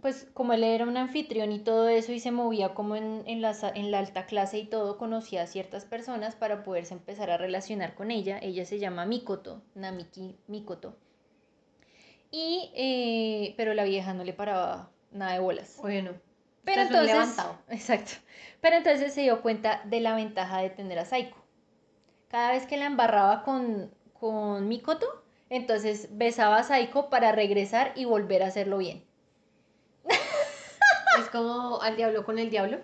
pues 0.00 0.28
como 0.34 0.52
él 0.52 0.64
era 0.64 0.84
un 0.84 0.96
anfitrión 0.96 1.52
y 1.52 1.60
todo 1.60 1.88
eso 1.88 2.12
y 2.12 2.20
se 2.20 2.30
movía 2.30 2.74
como 2.74 2.96
en, 2.96 3.22
en 3.26 3.40
la, 3.40 3.56
en 3.74 3.90
la 3.90 4.00
alta 4.00 4.26
clase 4.26 4.58
y 4.58 4.66
todo, 4.66 4.98
conocía 4.98 5.42
a 5.42 5.46
ciertas 5.46 5.84
personas 5.84 6.36
para 6.36 6.62
poderse 6.62 6.94
empezar 6.94 7.30
a 7.30 7.38
relacionar 7.38 7.94
con 7.94 8.10
ella. 8.10 8.38
Ella 8.42 8.64
se 8.64 8.78
llama 8.78 9.06
Mikoto, 9.06 9.62
Namiki 9.74 10.36
Mikoto. 10.46 10.96
Y, 12.36 12.72
eh, 12.74 13.54
pero 13.56 13.74
la 13.74 13.84
vieja 13.84 14.12
no 14.12 14.24
le 14.24 14.32
paraba 14.32 14.90
nada 15.12 15.34
de 15.34 15.38
bolas. 15.38 15.78
Bueno. 15.80 16.10
Pero 16.64 16.82
entonces, 16.82 17.06
levantado. 17.06 17.56
exacto. 17.68 18.10
Pero 18.60 18.74
entonces 18.74 19.14
se 19.14 19.20
dio 19.20 19.40
cuenta 19.40 19.82
de 19.84 20.00
la 20.00 20.16
ventaja 20.16 20.58
de 20.58 20.70
tener 20.70 20.98
a 20.98 21.04
Saiko. 21.04 21.36
Cada 22.28 22.50
vez 22.50 22.66
que 22.66 22.76
la 22.76 22.86
embarraba 22.86 23.44
con, 23.44 23.94
con 24.18 24.66
Mikoto, 24.66 25.06
entonces 25.48 26.08
besaba 26.10 26.56
a 26.56 26.64
Saiko 26.64 27.08
para 27.08 27.30
regresar 27.30 27.92
y 27.94 28.04
volver 28.04 28.42
a 28.42 28.48
hacerlo 28.48 28.78
bien. 28.78 29.04
Es 31.20 31.28
como 31.30 31.80
al 31.82 31.94
diablo 31.94 32.24
con 32.24 32.40
el 32.40 32.50
diablo. 32.50 32.80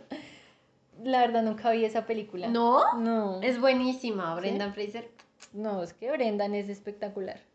La 1.03 1.23
verdad 1.23 1.43
nunca 1.43 1.73
vi 1.73 1.85
esa 1.85 2.07
película. 2.07 2.47
No. 2.47 2.97
No. 3.01 3.43
Es 3.43 3.61
buenísima, 3.61 4.33
Brendan 4.37 4.75
Fraser. 4.75 5.11
No, 5.53 5.83
es 5.83 5.93
que 5.93 6.09
Brendan 6.13 6.55
es 6.55 6.69
espectacular. 6.69 7.50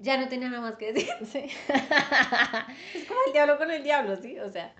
Ya 0.00 0.16
no 0.16 0.28
tenía 0.28 0.48
nada 0.48 0.62
más 0.62 0.76
que 0.76 0.92
decir. 0.92 1.08
Sí. 1.30 1.38
Es 2.94 3.04
como 3.06 3.20
el 3.26 3.32
diablo 3.32 3.58
con 3.58 3.70
el 3.70 3.82
diablo, 3.82 4.16
¿sí? 4.16 4.38
O 4.40 4.48
sea, 4.50 4.74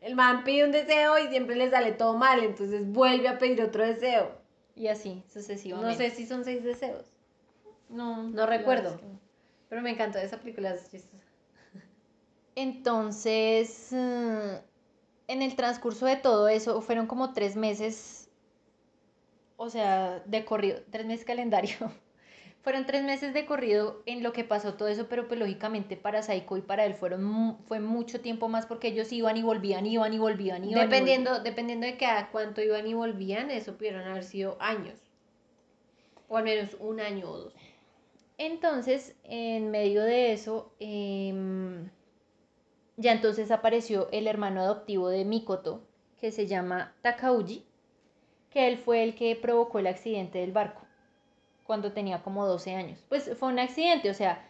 el 0.00 0.14
man 0.16 0.44
pide 0.44 0.64
un 0.64 0.72
deseo 0.72 1.18
y 1.18 1.28
siempre 1.28 1.56
le 1.56 1.70
sale 1.70 1.92
todo 1.92 2.16
mal, 2.16 2.42
entonces 2.42 2.86
vuelve 2.90 3.28
a 3.28 3.38
pedir 3.38 3.62
otro 3.62 3.84
deseo. 3.86 4.40
Y 4.74 4.88
así, 4.88 5.16
No 5.16 5.30
sucesivamente. 5.30 6.10
sé 6.10 6.16
si 6.16 6.26
son 6.26 6.44
seis 6.44 6.64
deseos, 6.64 7.04
No, 7.90 8.22
no 8.22 8.46
recuerdo. 8.46 8.88
es 8.94 8.96
que 9.00 9.06
no. 9.06 9.20
pero 9.68 9.82
me 9.82 9.90
encantó 9.90 10.18
esa 10.18 10.38
película. 10.38 10.74
Entonces, 12.54 13.88
mm, 13.92 14.54
en 15.28 15.42
el 15.42 15.56
transcurso 15.56 16.06
de 16.06 16.16
todo 16.16 16.48
eso, 16.48 16.80
fueron 16.82 17.06
como 17.06 17.32
tres 17.32 17.56
meses, 17.56 18.28
o 19.56 19.70
sea, 19.70 20.20
de 20.26 20.44
corrido, 20.44 20.80
tres 20.90 21.06
meses 21.06 21.24
calendario. 21.24 21.76
Fueron 22.62 22.86
tres 22.86 23.02
meses 23.02 23.34
de 23.34 23.44
corrido 23.44 24.02
en 24.06 24.22
lo 24.22 24.32
que 24.32 24.44
pasó 24.44 24.74
todo 24.74 24.86
eso, 24.86 25.08
pero 25.08 25.26
pues 25.26 25.38
lógicamente 25.40 25.96
para 25.96 26.22
Saiko 26.22 26.56
y 26.56 26.60
para 26.60 26.86
él 26.86 26.94
fueron 26.94 27.58
fue 27.66 27.80
mucho 27.80 28.20
tiempo 28.20 28.48
más 28.48 28.66
porque 28.66 28.88
ellos 28.88 29.10
iban 29.12 29.36
y 29.36 29.42
volvían, 29.42 29.84
iban 29.84 30.14
y 30.14 30.18
volvían, 30.18 30.64
iban 30.64 30.78
y 30.78 30.88
Dependiendo, 30.88 31.40
dependiendo 31.40 31.86
de 31.86 31.96
cada 31.96 32.30
cuánto 32.30 32.62
iban 32.62 32.86
y 32.86 32.94
volvían, 32.94 33.50
eso 33.50 33.76
pudieron 33.76 34.04
haber 34.04 34.22
sido 34.22 34.56
años. 34.60 35.00
O 36.28 36.36
al 36.36 36.44
menos 36.44 36.76
un 36.78 37.00
año 37.00 37.28
o 37.28 37.36
dos. 37.36 37.54
Entonces, 38.38 39.16
en 39.24 39.72
medio 39.72 40.04
de 40.04 40.32
eso, 40.32 40.72
em, 40.78 41.90
ya 42.96 43.10
entonces 43.10 43.50
apareció 43.50 44.08
el 44.12 44.28
hermano 44.28 44.60
adoptivo 44.60 45.08
de 45.08 45.24
Mikoto, 45.24 45.82
que 46.20 46.30
se 46.30 46.46
llama 46.46 46.94
Takauji, 47.02 47.66
que 48.50 48.68
él 48.68 48.78
fue 48.78 49.02
el 49.02 49.16
que 49.16 49.34
provocó 49.34 49.80
el 49.80 49.88
accidente 49.88 50.38
del 50.38 50.52
barco 50.52 50.81
cuando 51.64 51.92
tenía 51.92 52.22
como 52.22 52.46
12 52.46 52.74
años. 52.74 53.04
Pues 53.08 53.30
fue 53.38 53.48
un 53.48 53.58
accidente, 53.58 54.10
o 54.10 54.14
sea, 54.14 54.44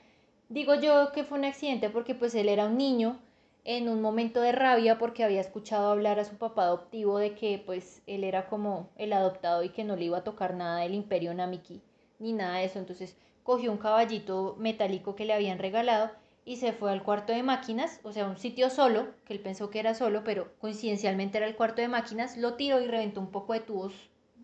digo 0.48 0.74
yo 0.74 1.12
que 1.12 1.24
fue 1.24 1.38
un 1.38 1.44
accidente 1.44 1.90
porque 1.90 2.14
pues 2.14 2.34
él 2.34 2.48
era 2.48 2.66
un 2.66 2.76
niño 2.76 3.18
en 3.64 3.88
un 3.88 4.02
momento 4.02 4.40
de 4.40 4.52
rabia 4.52 4.98
porque 4.98 5.24
había 5.24 5.40
escuchado 5.40 5.90
hablar 5.90 6.18
a 6.18 6.24
su 6.24 6.36
papá 6.36 6.64
adoptivo 6.64 7.18
de 7.18 7.34
que 7.34 7.62
pues 7.64 8.02
él 8.06 8.24
era 8.24 8.46
como 8.48 8.88
el 8.96 9.12
adoptado 9.12 9.62
y 9.62 9.68
que 9.68 9.84
no 9.84 9.96
le 9.96 10.06
iba 10.06 10.18
a 10.18 10.24
tocar 10.24 10.54
nada 10.54 10.80
del 10.80 10.94
imperio 10.94 11.32
Namiki 11.32 11.80
ni 12.18 12.32
nada 12.32 12.58
de 12.58 12.64
eso. 12.64 12.78
Entonces 12.78 13.16
cogió 13.42 13.70
un 13.70 13.78
caballito 13.78 14.56
metálico 14.58 15.14
que 15.14 15.24
le 15.24 15.34
habían 15.34 15.58
regalado 15.58 16.10
y 16.44 16.56
se 16.56 16.72
fue 16.72 16.90
al 16.90 17.04
cuarto 17.04 17.32
de 17.32 17.42
máquinas, 17.42 18.00
o 18.02 18.12
sea, 18.12 18.26
un 18.26 18.36
sitio 18.36 18.68
solo, 18.68 19.06
que 19.24 19.32
él 19.32 19.40
pensó 19.40 19.70
que 19.70 19.78
era 19.78 19.94
solo, 19.94 20.24
pero 20.24 20.52
coincidencialmente 20.58 21.38
era 21.38 21.46
el 21.46 21.54
cuarto 21.54 21.82
de 21.82 21.88
máquinas, 21.88 22.36
lo 22.36 22.54
tiró 22.54 22.80
y 22.80 22.86
reventó 22.88 23.20
un 23.20 23.30
poco 23.30 23.52
de 23.52 23.60
tubos. 23.60 23.92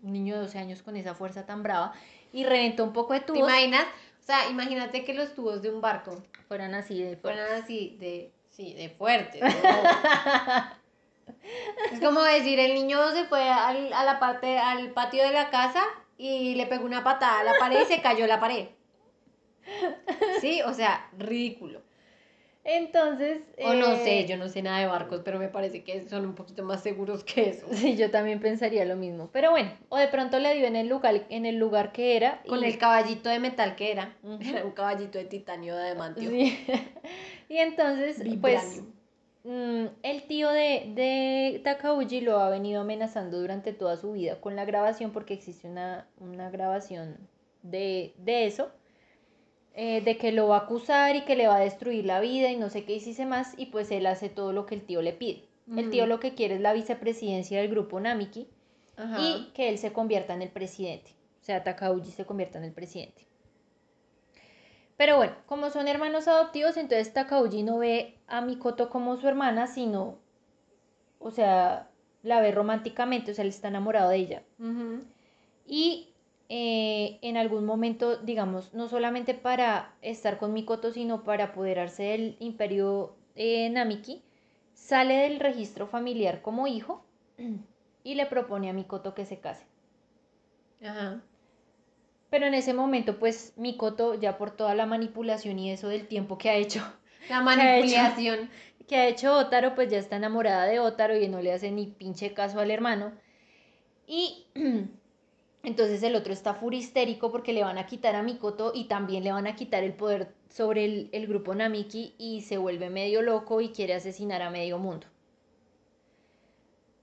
Un 0.03 0.13
niño 0.13 0.35
de 0.37 0.43
12 0.43 0.59
años 0.59 0.83
con 0.83 0.97
esa 0.97 1.15
fuerza 1.15 1.47
tan 1.47 1.63
brava 1.63 1.93
y 2.33 2.45
reventó 2.45 2.85
un 2.85 2.93
poco 2.93 3.15
de 3.15 3.21
¿Te 3.21 3.27
tubos. 3.27 3.41
imaginas? 3.41 3.85
O 4.21 4.25
sea, 4.25 4.49
imagínate 4.51 5.05
que 5.05 5.15
los 5.15 5.35
tubos 5.35 5.63
de 5.63 5.71
un 5.71 5.81
barco 5.81 6.23
Fueran 6.49 6.75
así 6.75 7.03
de 7.03 7.17
fuertes. 7.17 7.41
fueran 7.43 7.63
así 7.63 7.97
de, 7.99 8.31
sí, 8.51 8.75
de 8.75 8.91
fuertes. 8.91 9.41
¿no? 9.41 9.49
es 11.93 12.01
como 12.01 12.23
decir, 12.23 12.59
el 12.61 12.75
niño 12.75 13.11
se 13.13 13.25
fue 13.25 13.49
al, 13.49 13.93
a 13.93 14.05
la 14.05 14.19
parte, 14.19 14.59
al 14.59 14.91
patio 14.93 15.23
de 15.23 15.33
la 15.33 15.51
casa 15.51 15.83
y 16.17 16.55
le 16.55 16.67
pegó 16.67 16.85
una 16.85 17.05
patada 17.05 17.41
a 17.41 17.45
la 17.45 17.55
pared 17.59 17.83
y 17.83 17.87
se 17.87 18.03
cayó 18.03 18.27
la 18.27 18.41
pared. 18.41 18.69
Sí, 20.41 20.63
o 20.63 20.73
sea, 20.73 21.09
ridículo. 21.19 21.83
Entonces. 22.71 23.41
O 23.65 23.73
no 23.73 23.93
eh, 23.93 24.05
sé, 24.05 24.27
yo 24.27 24.37
no 24.37 24.49
sé 24.51 24.61
nada 24.61 24.81
de 24.81 24.87
barcos, 24.87 25.23
pero 25.25 25.39
me 25.39 25.49
parece 25.49 25.83
que 25.83 26.07
son 26.07 26.27
un 26.27 26.35
poquito 26.35 26.63
más 26.65 26.83
seguros 26.83 27.25
que 27.25 27.49
eso. 27.49 27.67
Sí, 27.73 27.97
yo 27.97 28.11
también 28.11 28.41
pensaría 28.41 28.85
lo 28.85 28.95
mismo. 28.95 29.31
Pero 29.33 29.51
bueno, 29.51 29.73
o 29.89 29.97
de 29.97 30.09
pronto 30.09 30.39
le 30.39 30.55
dio 30.55 30.67
en 30.67 30.77
el 30.77 30.87
lugar, 30.87 31.25
en 31.31 31.47
el 31.47 31.57
lugar 31.57 31.93
que 31.93 32.17
era. 32.17 32.43
Con 32.47 32.63
y- 32.63 32.67
el 32.67 32.77
caballito 32.77 33.31
de 33.31 33.39
metal 33.39 33.75
que 33.75 33.91
era. 33.91 34.15
Era 34.41 34.65
un 34.67 34.73
caballito 34.73 35.17
de 35.17 35.25
titanio 35.25 35.75
de 35.77 35.83
adamantio. 35.83 36.29
Sí. 36.29 36.59
y 37.49 37.57
entonces, 37.57 38.23
pues, 38.39 38.83
mm, 39.45 39.87
el 40.03 40.23
tío 40.25 40.51
de, 40.51 40.93
de 40.95 41.61
Takauji 41.65 42.21
lo 42.21 42.39
ha 42.39 42.51
venido 42.51 42.83
amenazando 42.83 43.41
durante 43.41 43.73
toda 43.73 43.97
su 43.97 44.13
vida 44.13 44.41
con 44.43 44.57
la 44.57 44.67
grabación, 44.67 45.11
porque 45.11 45.33
existe 45.33 45.69
una, 45.69 46.07
una 46.19 46.51
grabación 46.51 47.17
de, 47.63 48.13
de 48.19 48.47
eso, 48.47 48.71
eh, 49.81 50.01
de 50.01 50.17
que 50.17 50.33
lo 50.33 50.49
va 50.49 50.57
a 50.57 50.61
acusar 50.63 51.15
y 51.15 51.25
que 51.25 51.37
le 51.37 51.47
va 51.47 51.55
a 51.55 51.61
destruir 51.61 52.05
la 52.05 52.19
vida 52.19 52.51
y 52.51 52.57
no 52.57 52.69
sé 52.69 52.85
qué 52.85 52.97
hiciese 52.97 53.27
más, 53.27 53.55
y 53.57 53.67
pues 53.67 53.93
él 53.93 54.07
hace 54.07 54.29
todo 54.29 54.53
lo 54.53 54.67
que 54.67 54.75
el 54.75 54.83
tío 54.83 55.03
le 55.03 55.13
pide. 55.13 55.45
El 55.77 55.91
tío 55.91 56.03
Ujú. 56.03 56.09
lo 56.09 56.19
que 56.19 56.35
quiere 56.35 56.57
es 56.57 56.61
la 56.61 56.73
vicepresidencia 56.73 57.61
del 57.61 57.71
grupo 57.71 58.01
Namiki, 58.01 58.49
Ajá. 58.97 59.21
y 59.21 59.53
que 59.55 59.69
él 59.69 59.79
se 59.79 59.93
convierta 59.93 60.35
en 60.35 60.43
el 60.43 60.49
presidente. 60.49 61.13
O 61.41 61.45
sea, 61.45 61.63
Takauji 61.63 62.11
se 62.11 62.27
convierta 62.27 62.59
en 62.59 62.65
el 62.65 62.73
presidente. 62.73 63.25
Pero 64.97 65.17
bueno, 65.17 65.35
como 65.47 65.71
son 65.71 65.87
hermanos 65.87 66.27
adoptivos, 66.27 66.77
entonces 66.77 67.13
Takauji 67.15 67.63
no 67.63 67.79
ve 67.79 68.19
a 68.27 68.41
Mikoto 68.41 68.91
como 68.91 69.17
su 69.17 69.29
hermana, 69.29 69.69
sino, 69.69 70.19
o 71.21 71.31
sea, 71.31 71.89
la 72.25 72.41
ve 72.41 72.51
románticamente, 72.51 73.31
o 73.31 73.35
sea, 73.35 73.45
él 73.45 73.51
está 73.51 73.69
enamorado 73.69 74.11
de 74.11 74.17
ella. 74.17 74.43
Y 75.69 76.09
eh, 76.49 77.19
en 77.23 77.37
algún 77.37 77.65
momento, 77.67 78.17
digamos, 78.19 78.73
no 78.75 78.89
solamente 78.89 79.35
para 79.35 79.97
estar 80.03 80.39
con 80.39 80.53
Mikoto, 80.53 80.93
sino 80.93 81.25
para 81.25 81.45
apoderarse 81.47 82.05
del 82.05 82.37
imperio 82.41 83.17
eh, 83.35 83.71
Namiki, 83.71 84.25
sale 84.75 85.15
del 85.17 85.41
registro 85.41 85.87
familiar 85.87 86.43
como 86.43 86.67
hijo 86.67 87.05
y 88.05 88.15
le 88.15 88.27
propone 88.27 88.71
a 88.71 88.73
Mikoto 88.73 89.15
que 89.15 89.27
se 89.27 89.41
case. 89.41 89.67
Ajá. 90.83 91.23
Pero 92.31 92.47
en 92.47 92.55
ese 92.55 92.73
momento, 92.75 93.19
pues 93.19 93.53
Mikoto, 93.57 94.15
ya 94.15 94.39
por 94.39 94.51
toda 94.51 94.75
la 94.75 94.87
manipulación 94.87 95.59
y 95.59 95.71
eso 95.71 95.89
del 95.89 96.09
tiempo 96.09 96.39
que 96.39 96.51
ha 96.51 96.55
hecho, 96.57 96.81
La 97.29 97.43
¿Qué 97.47 97.61
ha 97.61 97.79
hecho? 97.79 98.01
manipulación. 98.03 98.51
que 98.89 98.97
ha 98.97 99.07
hecho 99.09 99.35
Otaro, 99.37 99.75
pues 99.75 99.91
ya 99.91 99.99
está 99.99 100.17
enamorada 100.17 100.65
de 100.67 100.81
Otaro 100.81 101.17
y 101.17 101.29
no 101.29 101.41
le 101.43 101.53
hace 101.53 101.71
ni 101.71 101.87
pinche 101.87 102.35
caso 102.35 102.61
al 102.61 102.71
hermano. 102.71 103.13
Y 104.07 104.47
entonces 105.63 106.03
el 106.03 106.15
otro 106.15 106.33
está 106.33 106.55
furistérico 106.55 107.31
porque 107.33 107.53
le 107.53 107.65
van 107.65 107.79
a 107.79 107.87
quitar 107.87 108.15
a 108.15 108.23
Mikoto 108.23 108.73
y 108.75 108.85
también 108.85 109.25
le 109.25 109.33
van 109.33 109.47
a 109.47 109.57
quitar 109.57 109.83
el 109.83 109.95
poder 109.95 110.33
sobre 110.49 110.85
el, 110.85 111.09
el 111.13 111.27
grupo 111.27 111.55
Namiki 111.55 112.15
y 112.19 112.43
se 112.43 112.59
vuelve 112.59 112.91
medio 112.91 113.23
loco 113.23 113.61
y 113.61 113.71
quiere 113.71 113.95
asesinar 113.95 114.43
a 114.43 114.51
medio 114.51 114.79
mundo. 114.79 115.07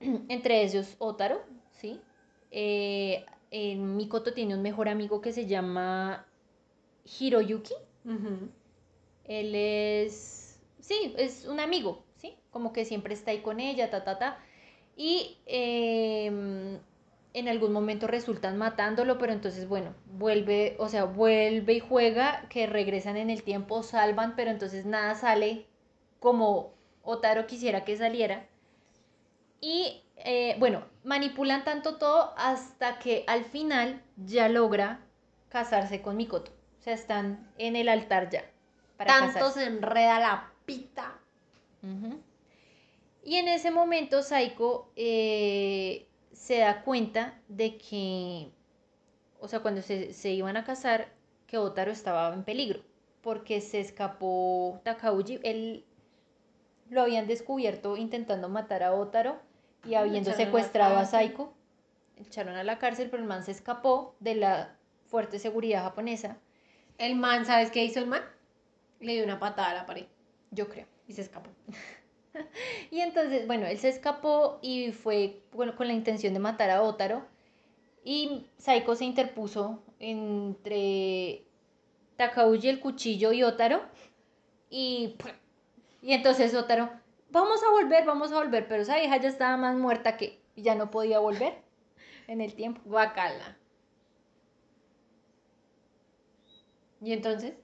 Entre 0.00 0.62
ellos 0.62 0.96
Otaro, 0.98 1.42
¿sí? 1.72 2.00
Eh, 2.50 3.24
eh, 3.50 3.76
Mikoto 3.76 4.32
tiene 4.32 4.54
un 4.54 4.62
mejor 4.62 4.88
amigo 4.88 5.20
que 5.20 5.32
se 5.32 5.46
llama 5.46 6.26
Hiroyuki. 7.04 7.74
Él 9.24 9.54
es, 9.54 10.60
sí, 10.80 11.14
es 11.18 11.46
un 11.46 11.60
amigo, 11.60 12.04
¿sí? 12.16 12.36
Como 12.50 12.72
que 12.72 12.84
siempre 12.84 13.14
está 13.14 13.32
ahí 13.32 13.40
con 13.40 13.60
ella, 13.60 13.90
ta, 13.90 14.04
ta, 14.04 14.18
ta. 14.18 14.38
Y 14.96 15.38
em, 15.46 16.78
en 17.36 17.48
algún 17.48 17.70
momento 17.70 18.06
resultan 18.06 18.56
matándolo, 18.56 19.18
pero 19.18 19.34
entonces, 19.34 19.68
bueno, 19.68 19.94
vuelve, 20.06 20.74
o 20.78 20.88
sea, 20.88 21.04
vuelve 21.04 21.74
y 21.74 21.80
juega, 21.80 22.46
que 22.48 22.66
regresan 22.66 23.18
en 23.18 23.28
el 23.28 23.42
tiempo, 23.42 23.82
salvan, 23.82 24.34
pero 24.36 24.50
entonces 24.50 24.86
nada 24.86 25.14
sale 25.14 25.66
como 26.18 26.72
Otaro 27.02 27.46
quisiera 27.46 27.84
que 27.84 27.94
saliera. 27.98 28.46
Y 29.60 30.02
eh, 30.16 30.56
bueno, 30.58 30.84
manipulan 31.04 31.62
tanto 31.62 31.98
todo 31.98 32.32
hasta 32.38 32.98
que 32.98 33.24
al 33.26 33.44
final 33.44 34.02
ya 34.16 34.48
logra 34.48 35.00
casarse 35.50 36.00
con 36.00 36.16
Mikoto. 36.16 36.52
O 36.80 36.82
sea, 36.82 36.94
están 36.94 37.52
en 37.58 37.76
el 37.76 37.90
altar 37.90 38.30
ya. 38.30 38.50
Para 38.96 39.12
Tanto 39.12 39.34
casarse. 39.34 39.60
se 39.60 39.66
enreda 39.66 40.18
la 40.20 40.52
pita. 40.64 41.18
Y 43.22 43.36
en 43.36 43.48
ese 43.48 43.70
momento 43.70 44.22
Saiko 44.22 44.90
eh, 44.96 46.06
se 46.36 46.58
da 46.58 46.82
cuenta 46.82 47.34
de 47.48 47.78
que, 47.78 48.50
o 49.40 49.48
sea, 49.48 49.60
cuando 49.60 49.82
se, 49.82 50.12
se 50.12 50.30
iban 50.30 50.56
a 50.56 50.64
casar, 50.64 51.08
que 51.46 51.58
Otaro 51.58 51.90
estaba 51.90 52.32
en 52.34 52.44
peligro, 52.44 52.82
porque 53.22 53.60
se 53.60 53.80
escapó 53.80 54.80
Takauji, 54.84 55.40
él 55.42 55.84
lo 56.90 57.02
habían 57.02 57.26
descubierto 57.26 57.96
intentando 57.96 58.48
matar 58.48 58.82
a 58.82 58.94
Otaro 58.94 59.38
y 59.84 59.94
habiendo 59.94 60.32
secuestrado 60.32 60.98
a. 60.98 61.04
Saiko, 61.04 61.52
echaron 62.16 62.54
a 62.56 62.64
la 62.64 62.78
cárcel, 62.78 63.08
pero 63.10 63.22
el 63.22 63.28
man 63.28 63.44
se 63.44 63.52
escapó 63.52 64.14
de 64.20 64.34
la 64.34 64.76
fuerte 65.06 65.38
seguridad 65.38 65.82
japonesa, 65.82 66.38
El 66.98 67.16
man, 67.16 67.44
¿sabes 67.44 67.70
qué 67.70 67.84
hizo 67.84 68.00
el 68.00 68.06
man? 68.06 68.22
Le 69.00 69.14
dio 69.14 69.24
una 69.24 69.38
patada 69.38 69.70
a 69.70 69.74
la 69.74 69.86
pared 69.86 70.06
yo 70.50 70.68
creo. 70.68 70.86
y 71.06 71.12
se 71.12 71.22
escapó. 71.22 71.50
Y 72.90 73.00
entonces, 73.00 73.46
bueno, 73.46 73.66
él 73.66 73.78
se 73.78 73.88
escapó 73.88 74.58
y 74.62 74.92
fue 74.92 75.42
bueno, 75.52 75.76
con 75.76 75.86
la 75.86 75.92
intención 75.94 76.32
de 76.34 76.40
matar 76.40 76.70
a 76.70 76.82
Otaro. 76.82 77.24
Y 78.04 78.46
Saiko 78.58 78.94
se 78.94 79.04
interpuso 79.04 79.82
entre 79.98 81.44
Takauji, 82.16 82.68
el 82.68 82.80
cuchillo, 82.80 83.32
y 83.32 83.42
Otaro. 83.42 83.82
Y, 84.70 85.16
y 86.02 86.12
entonces 86.12 86.54
Otaro, 86.54 86.90
vamos 87.30 87.62
a 87.64 87.70
volver, 87.70 88.04
vamos 88.04 88.32
a 88.32 88.36
volver. 88.36 88.68
Pero 88.68 88.82
esa 88.82 88.96
vieja 88.96 89.16
ya 89.16 89.28
estaba 89.28 89.56
más 89.56 89.76
muerta 89.76 90.16
que 90.16 90.40
ya 90.54 90.74
no 90.74 90.90
podía 90.90 91.18
volver 91.18 91.54
en 92.28 92.40
el 92.40 92.54
tiempo. 92.54 92.80
Guacala. 92.84 93.56
¿Y 97.00 97.12
entonces? 97.12 97.54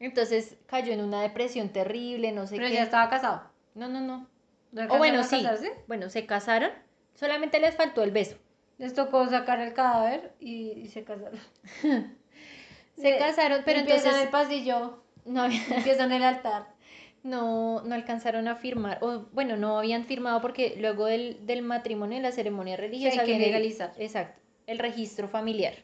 Entonces 0.00 0.56
cayó 0.66 0.92
en 0.92 1.02
una 1.02 1.22
depresión 1.22 1.70
terrible, 1.70 2.32
no 2.32 2.46
sé 2.46 2.56
Pero 2.56 2.68
qué. 2.68 2.74
ya 2.74 2.82
estaba 2.82 3.08
casado. 3.08 3.42
No, 3.76 3.88
no, 3.88 4.00
no. 4.00 4.26
¿No 4.72 4.84
O 4.92 4.98
bueno, 4.98 5.20
a 5.20 5.22
sí. 5.22 5.42
casarse? 5.42 5.70
Bueno, 5.86 6.10
se 6.10 6.26
casaron. 6.26 6.70
Solamente 7.14 7.60
les 7.60 7.76
faltó 7.76 8.02
el 8.02 8.10
beso. 8.10 8.36
Les 8.78 8.92
tocó 8.92 9.26
sacar 9.28 9.60
el 9.60 9.72
cadáver 9.72 10.34
y, 10.40 10.72
y 10.72 10.88
se 10.88 11.04
casaron. 11.04 11.38
Se 12.96 13.18
casaron, 13.18 13.60
pero 13.64 13.80
empiezan 13.80 14.06
entonces 14.14 14.24
el 14.24 14.30
pasillo, 14.30 15.02
no, 15.26 15.42
había- 15.42 15.60
empiezan 15.70 16.12
el 16.12 16.22
altar. 16.22 16.66
no, 17.22 17.82
no 17.82 17.94
alcanzaron 17.94 18.48
a 18.48 18.56
firmar, 18.56 18.98
o 19.02 19.26
bueno, 19.32 19.56
no 19.58 19.78
habían 19.78 20.04
firmado 20.06 20.40
porque 20.40 20.76
luego 20.78 21.04
del, 21.04 21.44
del 21.44 21.60
matrimonio 21.62 22.18
y 22.18 22.22
la 22.22 22.32
ceremonia 22.32 22.76
religiosa 22.76 23.20
hay 23.20 23.26
que 23.26 23.36
el- 23.36 23.42
legalizar. 23.42 23.92
exacto, 23.98 24.40
el 24.66 24.78
registro 24.78 25.28
familiar 25.28 25.74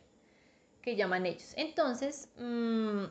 que 0.81 0.97
llaman 0.97 1.27
ellos. 1.27 1.53
Entonces, 1.59 2.31
mm, 2.39 3.05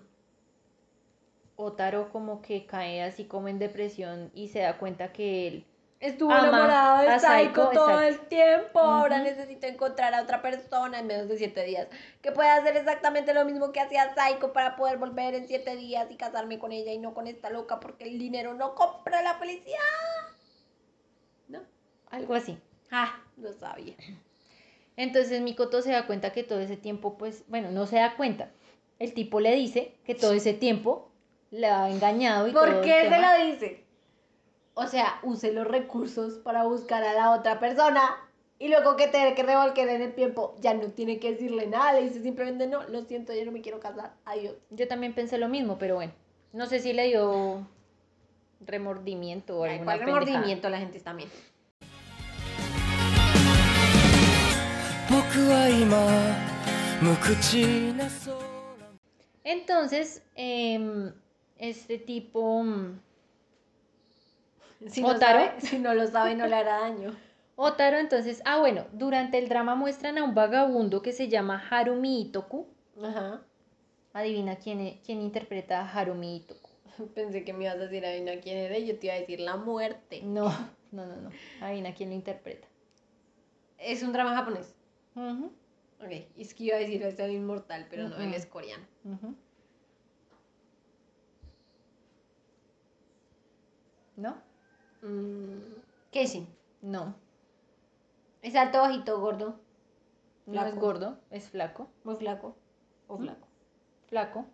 Otaro 1.64 2.10
como 2.10 2.42
que 2.42 2.66
cae 2.66 3.02
así 3.04 3.26
como 3.26 3.48
en 3.48 3.60
depresión 3.60 4.32
y 4.34 4.50
se 4.50 4.60
da 4.60 4.78
cuenta 4.78 5.12
que 5.12 5.48
él 5.48 5.66
Estuvo 6.02 6.32
Ama 6.32 6.48
enamorado 6.48 7.12
de 7.12 7.20
Saiko, 7.20 7.70
todo 7.70 8.02
exacto. 8.02 8.02
el 8.02 8.28
tiempo. 8.28 8.80
Ahora 8.80 9.20
necesito 9.20 9.68
encontrar 9.68 10.16
a 10.16 10.24
otra 10.24 10.42
persona 10.42 10.98
en 10.98 11.06
menos 11.06 11.28
de 11.28 11.38
siete 11.38 11.64
días 11.64 11.88
que 12.24 12.32
pueda 12.32 12.56
hacer 12.56 12.76
exactamente 12.76 13.36
lo 13.36 13.46
mismo 13.46 13.72
que 13.72 13.80
hacía 13.80 14.12
Saiko 14.16 14.52
para 14.52 14.76
poder 14.76 14.98
volver 14.98 15.36
en 15.36 15.48
siete 15.48 15.76
días 15.76 16.10
y 16.10 16.16
casarme 16.16 16.58
con 16.58 16.72
ella 16.72 16.92
y 16.92 16.98
no 16.98 17.14
con 17.14 17.28
esta 17.28 17.52
loca 17.52 17.80
porque 17.80 18.06
el 18.06 18.18
dinero 18.18 18.56
no 18.56 18.74
compra 18.74 19.22
la 19.22 19.36
felicidad. 19.36 19.78
¿No? 21.48 21.60
algo 22.10 22.34
así. 22.34 22.58
Ah, 22.90 23.22
lo 23.38 23.54
sabía. 23.54 23.94
Entonces 24.98 25.40
Mikoto 25.42 25.84
se 25.84 25.92
da 25.92 26.08
cuenta 26.08 26.34
que 26.34 26.44
todo 26.44 26.62
ese 26.62 26.78
tiempo, 26.78 27.16
pues, 27.16 27.44
bueno, 27.48 27.70
no 27.70 27.86
se 27.86 27.98
da 27.98 28.18
cuenta. 28.18 28.50
El 28.98 29.14
tipo 29.14 29.40
le 29.40 29.56
dice 29.56 29.94
que 30.04 30.16
todo 30.16 30.34
ese 30.34 30.54
tiempo 30.54 31.11
le 31.52 31.68
ha 31.68 31.90
engañado 31.90 32.48
y 32.48 32.52
¿Por 32.54 32.82
qué 32.82 33.10
se 33.10 33.20
lo 33.20 33.46
dice? 33.46 33.84
O 34.74 34.88
sea, 34.88 35.20
use 35.22 35.52
los 35.52 35.68
recursos 35.68 36.36
para 36.36 36.64
buscar 36.64 37.04
a 37.04 37.14
la 37.14 37.32
otra 37.32 37.60
persona 37.60 38.02
y 38.58 38.70
luego 38.70 38.96
que 38.96 39.08
tener 39.08 39.36
que 39.36 39.44
revolver 39.44 39.90
en 39.90 40.02
el 40.02 40.14
tiempo, 40.16 40.56
ya 40.62 40.74
no 40.74 40.88
tiene 40.88 41.20
que 41.20 41.32
decirle 41.32 41.68
nada, 41.68 41.94
le 41.94 42.04
dice 42.04 42.22
simplemente 42.22 42.68
no, 42.68 42.84
lo 42.84 43.02
siento, 43.04 43.34
yo 43.34 43.44
no 43.44 43.52
me 43.52 43.62
quiero 43.62 43.80
casar, 43.80 44.14
adiós. 44.24 44.56
Yo 44.70 44.88
también 44.88 45.14
pensé 45.14 45.38
lo 45.38 45.50
mismo, 45.50 45.78
pero 45.78 45.96
bueno, 45.96 46.14
no 46.54 46.66
sé 46.68 46.80
si 46.80 46.94
le 46.94 47.08
dio 47.08 47.68
remordimiento 48.66 49.60
o 49.60 49.64
Ay, 49.66 49.72
alguna 49.72 49.98
remordimiento 49.98 50.70
la 50.70 50.78
gente 50.78 51.00
también? 51.02 51.30
Entonces, 59.44 60.24
eh, 60.36 61.12
este 61.62 61.98
tipo, 61.98 62.64
mm, 62.64 63.00
Si 64.88 65.02
no, 65.02 65.10
¿Otaro? 65.10 65.40
sabe- 65.46 65.62
si 65.62 65.80
no 65.80 65.94
lo 65.94 66.08
sabe, 66.08 66.36
no 66.36 66.48
le 66.48 66.56
hará 66.56 66.80
daño. 66.82 67.16
Otaro, 67.56 67.98
entonces, 68.00 68.42
ah, 68.46 68.60
bueno, 68.60 68.86
durante 68.94 69.38
el 69.38 69.48
drama 69.48 69.76
muestran 69.76 70.18
a 70.18 70.24
un 70.24 70.34
vagabundo 70.34 71.02
que 71.04 71.14
se 71.14 71.28
llama 71.30 71.64
Harumi 71.70 72.22
Itoku. 72.22 72.68
Ajá. 73.04 73.42
Adivina 74.14 74.56
quién, 74.58 74.80
e- 74.82 75.00
quién 75.06 75.22
interpreta 75.22 75.82
a 75.82 75.92
Harumi 75.92 76.38
Itoku. 76.38 76.70
Pensé 77.16 77.44
que 77.44 77.54
me 77.54 77.66
ibas 77.66 77.76
a 77.76 77.80
decir, 77.80 78.04
adivina 78.06 78.40
quién 78.42 78.58
era, 78.58 78.78
y 78.78 78.88
yo 78.88 78.98
te 78.98 79.06
iba 79.08 79.16
a 79.16 79.20
decir 79.20 79.40
la 79.40 79.56
muerte. 79.58 80.22
No, 80.24 80.46
no, 80.92 81.06
no, 81.06 81.16
no. 81.18 81.30
Adivina 81.62 81.94
quién 81.94 82.10
lo 82.10 82.16
interpreta. 82.16 82.68
Es 83.78 84.02
un 84.04 84.14
drama 84.14 84.36
japonés. 84.36 84.74
Ujú, 85.16 85.52
Ok, 86.04 86.12
es 86.38 86.54
que 86.56 86.64
iba 86.64 86.78
a 86.78 86.80
decir 86.80 87.04
es 87.04 87.20
el 87.20 87.32
inmortal, 87.32 87.86
pero 87.90 88.10
no, 88.10 88.18
él 88.18 88.34
es 88.34 88.48
coreano. 88.48 88.84
ujú. 89.06 89.36
¿No? 94.22 94.38
Mm, 95.02 95.82
Kenshin. 96.12 96.48
No. 96.84 97.16
Es 98.44 98.56
alto, 98.56 98.78
bajito, 98.78 99.20
gordo. 99.20 99.60
No 100.46 100.64
es 100.64 100.76
gordo, 100.76 101.18
es 101.32 101.50
flaco. 101.50 101.90
Muy 102.04 102.16
flaco. 102.18 102.56
O 103.08 103.18
¿Mm? 103.18 103.22
flaco. 103.22 103.48
Flaco. 104.08 104.46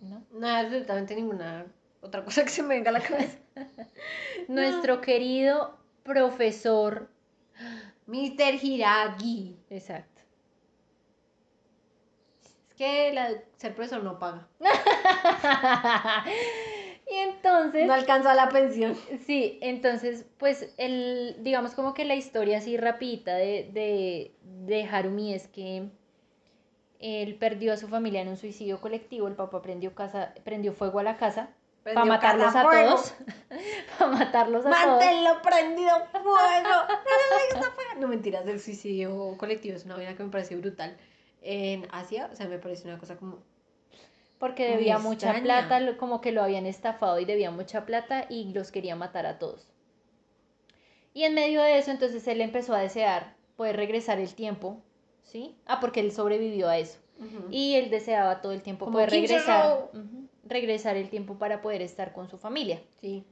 No. 0.00 0.24
No 0.30 0.46
hay 0.46 0.64
absolutamente 0.64 1.14
ninguna 1.14 1.66
otra 2.00 2.24
cosa 2.24 2.44
que 2.44 2.48
se 2.50 2.62
me 2.62 2.74
venga 2.74 2.88
a 2.88 2.92
la 2.92 3.02
cabeza. 3.02 3.38
Nuestro 4.48 5.02
querido 5.02 5.76
profesor. 6.04 7.10
Mr. 8.06 8.54
Hiragi. 8.62 9.58
Exacto. 9.68 10.17
Que 12.78 13.12
la- 13.12 13.34
ser 13.56 13.74
profesor 13.74 14.04
no 14.04 14.18
paga. 14.20 14.46
y 17.10 17.14
entonces. 17.14 17.86
No 17.86 17.92
alcanza 17.92 18.34
la 18.34 18.48
pensión. 18.48 18.96
Sí, 19.26 19.58
entonces, 19.60 20.24
pues, 20.38 20.72
el, 20.78 21.36
digamos 21.40 21.72
como 21.74 21.92
que 21.92 22.04
la 22.04 22.14
historia 22.14 22.58
así 22.58 22.76
rapidita 22.76 23.34
de, 23.34 23.68
de, 23.72 24.32
de 24.42 24.84
Harumi 24.84 25.34
es 25.34 25.48
que 25.48 25.88
él 27.00 27.34
perdió 27.36 27.72
a 27.72 27.76
su 27.76 27.88
familia 27.88 28.22
en 28.22 28.28
un 28.28 28.36
suicidio 28.36 28.80
colectivo, 28.80 29.28
el 29.28 29.34
papá 29.34 29.60
prendió, 29.60 29.94
casa, 29.94 30.32
prendió 30.44 30.72
fuego 30.72 31.00
a 31.00 31.02
la 31.02 31.16
casa 31.16 31.50
para 31.82 32.04
matarlos 32.04 32.54
a 32.54 32.62
fuego. 32.64 32.90
todos, 32.96 33.14
para 33.98 34.10
matarlos 34.10 34.66
a 34.66 34.70
todos. 34.70 34.86
Manténlo 34.86 35.42
prendido 35.42 35.90
fuego. 36.12 36.68
No, 37.96 38.00
no, 38.00 38.08
mentiras, 38.08 38.46
el 38.46 38.60
suicidio 38.60 39.36
colectivo 39.36 39.76
es 39.76 39.84
una 39.84 39.96
vaina 39.96 40.16
que 40.16 40.22
me 40.22 40.30
parece 40.30 40.56
brutal. 40.56 40.96
En 41.50 41.88
Asia, 41.92 42.28
o 42.30 42.36
sea, 42.36 42.46
me 42.46 42.58
parece 42.58 42.86
una 42.86 42.98
cosa 42.98 43.16
como 43.16 43.38
Porque 44.38 44.68
debía 44.68 44.98
mucha 44.98 45.30
extraña. 45.30 45.66
plata, 45.66 45.96
como 45.96 46.20
que 46.20 46.30
lo 46.30 46.42
habían 46.42 46.66
estafado 46.66 47.18
y 47.18 47.24
debía 47.24 47.50
mucha 47.50 47.86
plata 47.86 48.26
y 48.28 48.52
los 48.52 48.70
quería 48.70 48.96
matar 48.96 49.24
a 49.24 49.38
todos. 49.38 49.66
Y 51.14 51.24
en 51.24 51.32
medio 51.32 51.62
de 51.62 51.78
eso, 51.78 51.90
entonces 51.90 52.28
él 52.28 52.42
empezó 52.42 52.74
a 52.74 52.80
desear 52.80 53.34
poder 53.56 53.76
regresar 53.76 54.20
el 54.20 54.34
tiempo, 54.34 54.82
¿sí? 55.22 55.56
Ah, 55.64 55.80
porque 55.80 56.00
él 56.00 56.12
sobrevivió 56.12 56.68
a 56.68 56.76
eso. 56.76 56.98
Y 57.50 57.76
él 57.76 57.88
deseaba 57.88 58.42
todo 58.42 58.52
el 58.52 58.60
tiempo 58.62 58.84
Como 58.84 58.98
poder 58.98 59.10
regresar, 59.10 59.90
regresar 60.44 60.96
el 60.98 61.08
tiempo 61.08 61.38
para 61.38 61.62
poder 61.62 61.80
estar 61.80 62.12
con 62.12 62.28
su 62.28 62.36
familia. 62.36 62.82
Sí. 63.00 63.24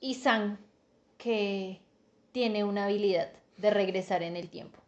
Y 0.00 0.14
Sang, 0.14 0.58
que 1.16 1.80
tiene 2.32 2.64
una 2.64 2.86
habilidad 2.86 3.30
de 3.56 3.70
regresar 3.70 4.22
en 4.22 4.36
el 4.36 4.50
tiempo, 4.50 4.80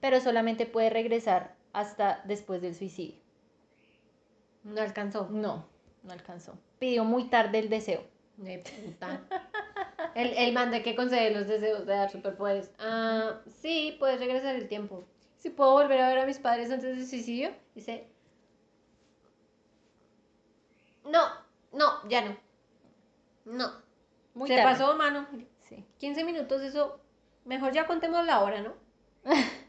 pero 0.00 0.20
solamente 0.20 0.66
puede 0.66 0.90
regresar 0.90 1.54
hasta 1.72 2.22
después 2.24 2.62
del 2.62 2.74
suicidio. 2.74 3.16
No 4.64 4.80
alcanzó. 4.80 5.28
No, 5.30 5.66
no 6.02 6.12
alcanzó. 6.12 6.54
Pidió 6.78 7.04
muy 7.04 7.24
tarde 7.24 7.58
el 7.58 7.68
deseo. 7.68 8.02
De 8.36 8.58
puta. 8.58 9.20
El, 10.14 10.32
el 10.36 10.52
man 10.52 10.72
de 10.72 10.82
que 10.82 10.96
concede 10.96 11.30
los 11.30 11.46
deseos 11.46 11.86
de 11.86 11.92
dar 11.94 12.10
superpoderes. 12.10 12.72
Ah, 12.80 13.36
sí, 13.60 13.94
puedes 14.00 14.18
regresar 14.18 14.56
el 14.56 14.66
tiempo. 14.66 15.04
Si 15.36 15.50
puedo 15.50 15.72
volver 15.72 16.00
a 16.00 16.08
ver 16.08 16.18
a 16.18 16.26
mis 16.26 16.38
padres 16.38 16.70
antes 16.72 16.96
del 16.96 17.06
suicidio, 17.06 17.52
dice. 17.76 18.08
No, 21.04 21.20
no, 21.72 22.08
ya 22.08 22.22
no. 22.22 22.36
No. 23.44 23.70
Muy 24.34 24.48
Se 24.48 24.56
tarde. 24.56 24.72
pasó, 24.72 24.96
mano. 24.96 25.26
Sí. 25.60 25.84
15 25.98 26.24
minutos, 26.24 26.60
eso. 26.62 26.98
Mejor 27.44 27.72
ya 27.72 27.86
contemos 27.86 28.24
la 28.26 28.40
hora, 28.40 28.60
¿no? 28.62 28.74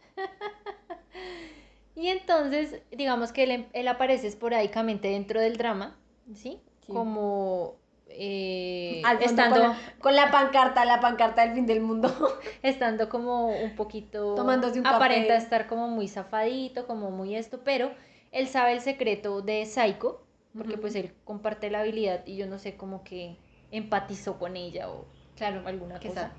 Y 1.95 2.07
entonces, 2.07 2.81
digamos 2.91 3.31
que 3.31 3.43
él, 3.43 3.67
él 3.73 3.87
aparece 3.87 4.27
esporádicamente 4.27 5.09
dentro 5.09 5.39
del 5.39 5.57
drama, 5.57 5.97
¿sí? 6.33 6.59
Sí. 6.85 6.93
Como 6.93 7.75
eh, 8.07 9.03
estando, 9.19 9.55
con, 9.55 9.63
la, 9.69 9.77
con 9.99 10.15
la 10.15 10.31
pancarta, 10.31 10.85
la 10.85 10.99
pancarta 10.99 11.43
del 11.45 11.53
fin 11.53 11.65
del 11.67 11.81
mundo. 11.81 12.11
estando 12.63 13.07
como 13.09 13.49
un 13.49 13.75
poquito 13.75 14.35
Tomándose 14.35 14.79
un 14.79 14.87
aparenta 14.87 15.33
café. 15.33 15.43
estar 15.43 15.67
como 15.67 15.89
muy 15.89 16.07
zafadito, 16.07 16.87
como 16.87 17.11
muy 17.11 17.35
esto, 17.35 17.59
pero 17.63 17.91
él 18.31 18.47
sabe 18.47 18.73
el 18.73 18.81
secreto 18.81 19.41
de 19.41 19.65
Psycho, 19.65 20.25
porque 20.57 20.77
pues 20.77 20.95
él 20.95 21.13
comparte 21.23 21.69
la 21.69 21.81
habilidad 21.81 22.25
y 22.25 22.35
yo 22.37 22.47
no 22.47 22.57
sé 22.57 22.77
cómo 22.77 23.03
que 23.03 23.37
empatizó 23.69 24.39
con 24.39 24.55
ella 24.55 24.89
o 24.89 25.05
Claro, 25.35 25.61
alguna 25.67 25.99
cosa. 25.99 26.13
sabe. 26.13 26.33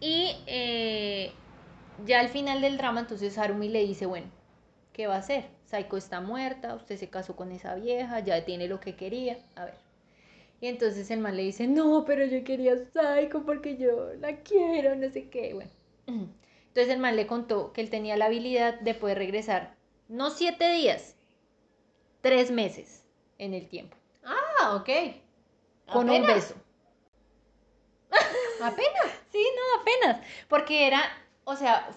Y 0.00 0.36
eh, 0.46 1.32
ya 2.06 2.20
al 2.20 2.28
final 2.28 2.60
del 2.60 2.76
drama, 2.78 3.00
entonces 3.00 3.36
Harumi 3.38 3.68
le 3.68 3.84
dice, 3.84 4.06
bueno, 4.06 4.26
¿qué 4.92 5.06
va 5.06 5.16
a 5.16 5.18
hacer? 5.18 5.44
Saiko 5.64 5.96
está 5.96 6.20
muerta, 6.20 6.74
usted 6.74 6.96
se 6.96 7.08
casó 7.08 7.36
con 7.36 7.52
esa 7.52 7.74
vieja, 7.74 8.20
ya 8.20 8.44
tiene 8.44 8.68
lo 8.68 8.80
que 8.80 8.96
quería, 8.96 9.38
a 9.56 9.66
ver. 9.66 9.74
Y 10.60 10.68
entonces 10.68 11.10
el 11.10 11.20
man 11.20 11.36
le 11.36 11.42
dice, 11.42 11.66
no, 11.66 12.04
pero 12.04 12.24
yo 12.24 12.44
quería 12.44 12.74
a 12.74 12.76
Saiko 12.92 13.42
porque 13.44 13.76
yo 13.76 14.14
la 14.20 14.36
quiero, 14.42 14.94
no 14.94 15.10
sé 15.10 15.28
qué, 15.28 15.54
bueno. 15.54 15.70
Entonces 16.68 16.94
el 16.94 17.00
man 17.00 17.16
le 17.16 17.26
contó 17.26 17.72
que 17.74 17.82
él 17.82 17.90
tenía 17.90 18.16
la 18.16 18.24
habilidad 18.26 18.80
de 18.80 18.94
poder 18.94 19.18
regresar, 19.18 19.74
no 20.08 20.30
siete 20.30 20.72
días, 20.72 21.16
tres 22.22 22.50
meses 22.50 23.04
en 23.36 23.52
el 23.52 23.68
tiempo, 23.68 23.94
Ah, 24.24 24.76
ok. 24.76 24.88
con 25.92 26.08
un 26.08 26.26
beso. 26.26 26.54
Apenas. 28.62 28.92
Sí, 29.32 29.42
no, 29.56 29.80
apenas. 29.80 30.26
Porque 30.46 30.86
era, 30.86 31.00
o 31.44 31.56
sea, 31.56 31.88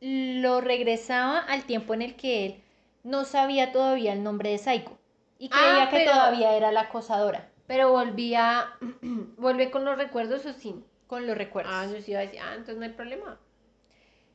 lo 0.00 0.60
regresaba 0.60 1.38
al 1.38 1.64
tiempo 1.64 1.94
en 1.94 2.02
el 2.02 2.14
que 2.16 2.46
él 2.46 2.62
no 3.04 3.24
sabía 3.24 3.72
todavía 3.72 4.12
el 4.12 4.22
nombre 4.22 4.50
de 4.50 4.58
Psycho. 4.58 4.96
Y 5.38 5.48
creía 5.48 5.84
Ah, 5.84 5.88
que 5.90 5.96
pero- 5.98 6.10
todavía 6.12 6.56
era 6.56 6.72
la 6.72 6.82
acosadora. 6.82 7.48
Pero 7.66 7.90
volvía. 7.90 8.66
¿Vuelve 9.36 9.70
con 9.70 9.84
los 9.84 9.96
recuerdos 9.96 10.44
o 10.46 10.52
sí? 10.52 10.74
Con 11.06 11.26
los 11.26 11.36
recuerdos. 11.36 11.72
Ah, 11.74 11.86
yo 11.86 12.00
sí 12.00 12.10
iba 12.12 12.20
a 12.20 12.24
decir, 12.24 12.40
ah, 12.42 12.50
entonces 12.52 12.76
no 12.78 12.84
hay 12.84 12.92
problema. 12.92 13.38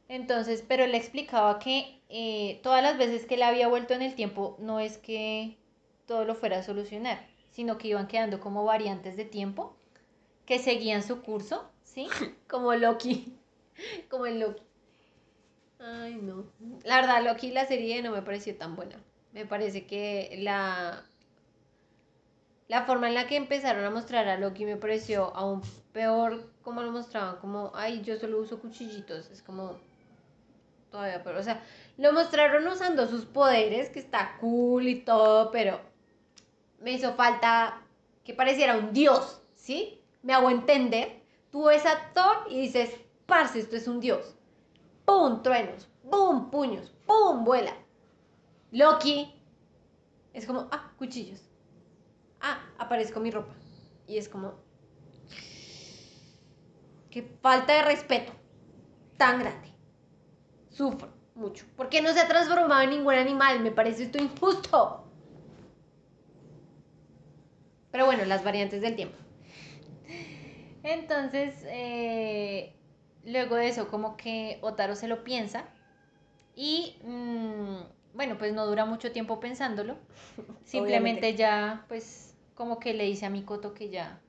Entonces, 0.07 0.63
pero 0.67 0.83
él 0.83 0.95
explicaba 0.95 1.59
que 1.59 1.99
eh, 2.09 2.59
todas 2.63 2.83
las 2.83 2.97
veces 2.97 3.25
que 3.25 3.35
él 3.35 3.43
había 3.43 3.67
vuelto 3.67 3.93
en 3.93 4.01
el 4.01 4.15
tiempo, 4.15 4.55
no 4.59 4.79
es 4.79 4.97
que 4.97 5.57
todo 6.05 6.25
lo 6.25 6.35
fuera 6.35 6.59
a 6.59 6.63
solucionar, 6.63 7.25
sino 7.49 7.77
que 7.77 7.87
iban 7.87 8.07
quedando 8.07 8.39
como 8.39 8.63
variantes 8.65 9.15
de 9.17 9.25
tiempo 9.25 9.75
que 10.45 10.59
seguían 10.59 11.03
su 11.03 11.21
curso, 11.21 11.69
¿sí? 11.83 12.07
Como 12.49 12.73
Loki. 12.75 13.33
Como 14.09 14.25
el 14.25 14.39
Loki. 14.39 14.63
Ay, 15.79 16.15
no. 16.15 16.45
La 16.83 17.01
verdad, 17.01 17.23
Loki, 17.23 17.51
la 17.51 17.65
serie 17.65 18.01
no 18.01 18.11
me 18.11 18.21
pareció 18.21 18.55
tan 18.55 18.75
buena. 18.75 18.95
Me 19.33 19.45
parece 19.45 19.85
que 19.85 20.35
la. 20.39 21.03
La 22.69 22.85
forma 22.85 23.07
en 23.09 23.13
la 23.13 23.27
que 23.27 23.35
empezaron 23.35 23.83
a 23.83 23.89
mostrar 23.89 24.27
a 24.27 24.37
Loki 24.37 24.65
me 24.65 24.77
pareció 24.77 25.35
aún 25.35 25.61
peor 25.91 26.49
como 26.63 26.81
lo 26.81 26.91
mostraban, 26.91 27.37
como, 27.37 27.71
ay, 27.75 28.01
yo 28.01 28.17
solo 28.17 28.39
uso 28.39 28.59
cuchillitos, 28.59 29.29
es 29.29 29.43
como 29.43 29.77
todavía 30.89 31.23
peor, 31.23 31.35
o 31.35 31.43
sea, 31.43 31.61
lo 31.97 32.13
mostraron 32.13 32.65
usando 32.67 33.07
sus 33.07 33.25
poderes, 33.25 33.89
que 33.89 33.99
está 33.99 34.37
cool 34.39 34.87
y 34.87 35.01
todo, 35.01 35.51
pero 35.51 35.81
me 36.79 36.93
hizo 36.93 37.13
falta 37.15 37.81
que 38.23 38.33
pareciera 38.33 38.77
un 38.77 38.93
dios, 38.93 39.41
¿sí? 39.55 40.01
Me 40.21 40.33
hago 40.33 40.49
entender, 40.49 41.21
tú 41.51 41.65
ves 41.65 41.85
a 41.85 42.13
Thor 42.13 42.47
y 42.49 42.61
dices, 42.61 42.91
parce, 43.25 43.59
esto 43.59 43.75
es 43.75 43.87
un 43.87 43.99
dios, 43.99 44.35
¡pum! 45.05 45.41
truenos, 45.41 45.89
¡pum! 46.09 46.49
puños, 46.49 46.93
¡pum! 47.05 47.43
vuela. 47.43 47.73
Loki 48.71 49.33
es 50.33 50.45
como, 50.45 50.67
ah, 50.71 50.91
cuchillos. 50.97 51.41
Ah, 52.41 52.59
aparezco 52.77 53.19
mi 53.19 53.31
ropa. 53.31 53.53
Y 54.07 54.17
es 54.17 54.27
como, 54.27 54.55
qué 57.09 57.37
falta 57.41 57.73
de 57.73 57.83
respeto 57.83 58.33
tan 59.17 59.39
grande. 59.39 59.69
Sufro 60.69 61.13
mucho. 61.35 61.65
¿Por 61.77 61.89
qué 61.89 62.01
no 62.01 62.11
se 62.13 62.19
ha 62.19 62.27
transformado 62.27 62.81
en 62.81 62.89
ningún 62.89 63.13
animal? 63.13 63.59
Me 63.61 63.71
parece 63.71 64.03
esto 64.03 64.17
injusto. 64.17 65.03
Pero 67.91 68.07
bueno, 68.07 68.25
las 68.25 68.43
variantes 68.43 68.81
del 68.81 68.95
tiempo. 68.95 69.15
Entonces, 70.81 71.63
eh, 71.67 72.75
luego 73.25 73.55
de 73.55 73.67
eso, 73.69 73.87
como 73.87 74.17
que 74.17 74.59
Otaro 74.61 74.95
se 74.95 75.07
lo 75.07 75.23
piensa 75.23 75.65
y, 76.55 76.97
mm, 77.03 77.77
bueno, 78.15 78.37
pues 78.37 78.53
no 78.53 78.65
dura 78.65 78.85
mucho 78.85 79.11
tiempo 79.11 79.39
pensándolo. 79.39 79.97
Simplemente 80.65 81.27
Obviamente. 81.27 81.35
ya, 81.35 81.85
pues, 81.87 82.35
como 82.55 82.79
que 82.79 82.93
le 82.93 83.05
dice 83.05 83.25
a 83.25 83.29
Mikoto 83.29 83.73
que 83.73 83.89
ya 83.89 84.21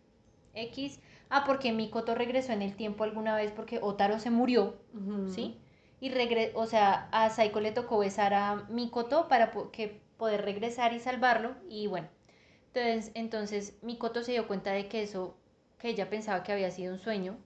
X. 0.55 1.01
Ah, 1.31 1.45
porque 1.47 1.73
Mikoto 1.73 2.15
regresó 2.15 2.53
en 2.53 2.63
el 2.63 2.77
tiempo 2.77 3.05
alguna 3.05 3.37
vez 3.37 3.51
porque 3.53 3.79
Otaro 3.83 4.19
se 4.19 4.31
murió, 4.31 4.77
¿sí? 5.27 5.59
Y 6.01 6.11
regre 6.11 6.53
o 6.55 6.67
sea, 6.67 7.09
a 7.13 7.31
Saiko 7.31 7.61
le 7.61 7.73
tocó 7.73 7.99
besar 7.99 8.35
a 8.35 8.57
Mikoto 8.71 9.29
para 9.29 9.51
po- 9.53 9.71
que 9.71 10.01
poder 10.19 10.45
regresar 10.45 10.93
y 10.93 11.01
salvarlo. 11.01 11.55
Y 11.69 11.87
bueno, 11.89 12.09
entonces, 12.75 13.11
entonces 13.15 13.75
Mikoto 13.83 14.23
se 14.23 14.33
dio 14.33 14.47
cuenta 14.49 14.73
de 14.73 14.89
que 14.89 15.03
eso, 15.03 15.37
que 15.79 15.89
ella 15.91 16.11
pensaba 16.11 16.43
que 16.43 16.53
había 16.53 16.71
sido 16.71 16.95
un 16.95 17.01
sueño 17.01 17.37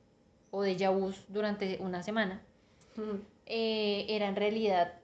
o 0.51 0.63
de 0.63 0.89
vu 0.89 1.13
durante 1.29 1.79
una 1.81 2.03
semana, 2.03 2.43
eh, 3.47 4.07
era 4.09 4.29
en 4.29 4.37
realidad 4.37 4.95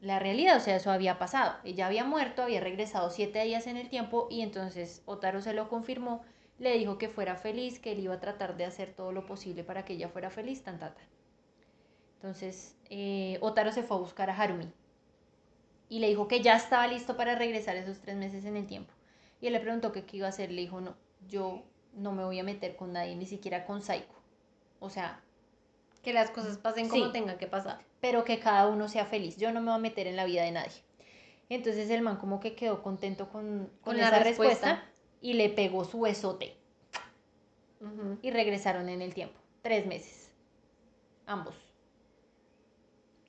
la 0.00 0.18
realidad, 0.18 0.58
o 0.58 0.60
sea, 0.60 0.76
eso 0.76 0.90
había 0.90 1.18
pasado. 1.18 1.56
Ella 1.64 1.86
había 1.86 2.04
muerto, 2.04 2.42
había 2.42 2.60
regresado 2.60 3.10
siete 3.10 3.42
días 3.44 3.66
en 3.66 3.76
el 3.76 3.88
tiempo 3.88 4.28
y 4.30 4.42
entonces 4.42 5.02
Otaro 5.06 5.40
se 5.40 5.54
lo 5.54 5.68
confirmó, 5.68 6.22
le 6.58 6.76
dijo 6.78 6.98
que 6.98 7.08
fuera 7.08 7.36
feliz, 7.36 7.78
que 7.78 7.92
él 7.92 8.00
iba 8.00 8.14
a 8.14 8.20
tratar 8.20 8.56
de 8.56 8.66
hacer 8.66 8.92
todo 8.92 9.12
lo 9.12 9.26
posible 9.26 9.64
para 9.64 9.84
que 9.84 9.94
ella 9.94 10.08
fuera 10.08 10.30
feliz, 10.30 10.62
tan, 10.62 10.78
tan. 10.78 10.92
Entonces, 12.16 12.76
eh, 12.90 13.38
Otaro 13.40 13.72
se 13.72 13.82
fue 13.82 13.96
a 13.96 14.00
buscar 14.00 14.30
a 14.30 14.36
Harumi 14.36 14.70
y 15.88 16.00
le 16.00 16.08
dijo 16.08 16.28
que 16.28 16.42
ya 16.42 16.56
estaba 16.56 16.86
listo 16.86 17.16
para 17.16 17.36
regresar 17.36 17.76
esos 17.76 18.00
tres 18.00 18.16
meses 18.16 18.44
en 18.44 18.56
el 18.56 18.66
tiempo. 18.66 18.92
Y 19.40 19.46
él 19.46 19.52
le 19.52 19.60
preguntó 19.60 19.92
qué 19.92 20.04
iba 20.12 20.26
a 20.26 20.30
hacer. 20.30 20.50
Le 20.50 20.62
dijo, 20.62 20.80
no, 20.80 20.96
yo 21.28 21.62
no 21.94 22.12
me 22.12 22.24
voy 22.24 22.38
a 22.38 22.44
meter 22.44 22.76
con 22.76 22.92
nadie, 22.92 23.14
ni 23.16 23.26
siquiera 23.26 23.64
con 23.66 23.82
Psycho. 23.82 24.15
O 24.80 24.90
sea, 24.90 25.20
Que 26.02 26.12
las 26.12 26.30
cosas 26.30 26.56
pasen 26.58 26.88
como 26.88 27.06
Sí. 27.06 27.12
tengan 27.12 27.36
que 27.38 27.46
pasar. 27.48 27.80
pero 28.00 28.22
que 28.24 28.38
cada 28.38 28.68
uno 28.68 28.88
sea 28.88 29.06
feliz. 29.06 29.36
Yo 29.38 29.50
no 29.52 29.60
me 29.60 29.66
voy 29.66 29.74
a 29.74 29.78
meter 29.78 30.06
en 30.06 30.14
la 30.16 30.24
vida 30.24 30.42
de 30.44 30.52
nadie. 30.52 30.82
Entonces 31.48 31.90
el 31.90 32.02
man 32.02 32.16
como 32.18 32.38
que 32.40 32.54
quedó 32.54 32.82
contento 32.82 33.28
con, 33.28 33.66
con, 33.82 33.94
Con 33.94 33.96
la 33.98 34.08
esa 34.08 34.18
respuesta. 34.20 34.66
respuesta. 34.74 34.92
y 35.20 35.32
le 35.34 35.48
pegó 35.48 35.84
su 35.84 36.00
besote 36.00 36.56
y 38.22 38.30
regresaron 38.30 38.88
en 38.88 39.02
el 39.02 39.14
tiempo. 39.14 39.38
Tres 39.62 39.86
meses. 39.86 40.30
Ambos. 41.26 41.54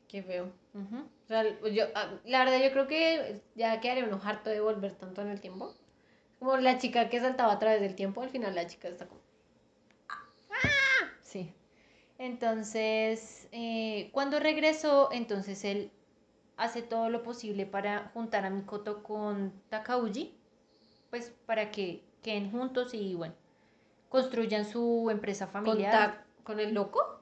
Qué 0.08 0.22
feo. 0.24 0.52
O 0.76 1.28
sea, 1.28 1.44
yo, 1.72 1.86
ah, 1.96 2.12
la 2.26 2.40
verdad, 2.46 2.60
yo 2.64 2.72
creo 2.72 2.88
que 2.88 3.42
ya 3.56 3.80
quedaría 3.82 4.06
uno 4.06 4.22
harto 4.24 4.50
de 4.50 4.60
volver 4.62 4.94
tanto 4.94 5.22
en 5.22 5.30
el 5.30 5.42
tiempo. 5.42 5.74
Como 6.40 6.56
la 6.58 6.78
chica 6.78 7.10
que 7.10 7.20
saltaba 7.20 7.54
a 7.54 7.60
través 7.60 7.82
del 7.82 7.96
tiempo, 7.96 8.22
al 8.22 8.30
final 8.30 8.54
la 8.56 8.68
chica 8.68 8.88
está 8.88 9.08
como. 9.08 9.22
Entonces, 12.20 13.48
eh, 13.52 14.10
cuando 14.12 14.40
regresó, 14.40 15.10
entonces 15.12 15.64
él 15.66 15.92
hace 16.58 16.82
todo 16.82 17.10
lo 17.10 17.22
posible 17.24 17.66
para 17.66 18.10
juntar 18.14 18.46
a 18.46 18.50
Mikoto 18.50 19.04
con 19.04 19.54
Takauji, 19.70 20.34
pues 21.10 21.32
para 21.46 21.70
que 21.72 22.04
queden 22.24 22.50
juntos 22.52 22.94
y 22.94 23.14
bueno, 23.16 23.36
construyan 24.10 24.66
su 24.66 25.10
empresa 25.12 25.46
Con, 25.46 25.64
familiar. 25.66 25.92
ta- 25.92 26.26
con 26.44 26.60
el 26.60 26.74
loco. 26.74 27.22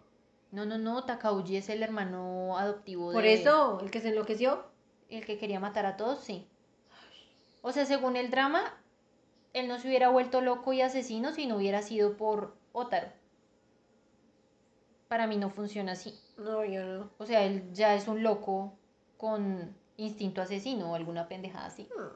No, 0.52 0.66
no, 0.66 0.78
no, 0.78 1.04
Takauji 1.04 1.58
es 1.58 1.68
el 1.70 1.84
hermano 1.84 2.58
adoptivo 2.58 3.12
Por 3.12 3.24
de 3.24 3.34
eso, 3.34 3.80
el 3.82 3.92
que 3.92 4.00
se 4.00 4.10
enloqueció. 4.10 4.64
el 5.10 5.26
que 5.26 5.38
quería 5.38 5.60
matar 5.60 5.86
a 5.86 5.98
todos, 5.98 6.24
sí. 6.24 6.48
O 7.62 7.72
sea, 7.74 7.86
según 7.86 8.16
el 8.16 8.32
drama, 8.32 8.74
él 9.54 9.68
no 9.68 9.78
se 9.80 9.88
hubiera 9.88 10.10
vuelto 10.10 10.40
loco 10.40 10.72
y 10.72 10.82
asesino 10.82 11.34
si 11.34 11.46
no 11.48 11.58
hubiera 11.58 11.82
sido 11.82 12.16
por 12.16 12.56
Otaro. 12.72 13.08
Para 15.08 15.28
mí 15.28 15.38
no 15.38 15.50
funciona 15.50 15.92
así. 15.94 16.20
No, 16.38 16.66
yo 16.66 16.84
no. 16.84 17.12
O 17.18 17.26
sea, 17.26 17.44
él 17.44 17.72
ya 17.74 17.94
es 17.96 18.08
un 18.08 18.24
loco 18.24 18.74
con 19.18 19.76
instinto 19.98 20.42
asesino 20.42 20.92
o 20.92 20.96
alguna 20.96 21.28
pendejada 21.28 21.68
así. 21.68 21.84
Hmm. 21.96 22.16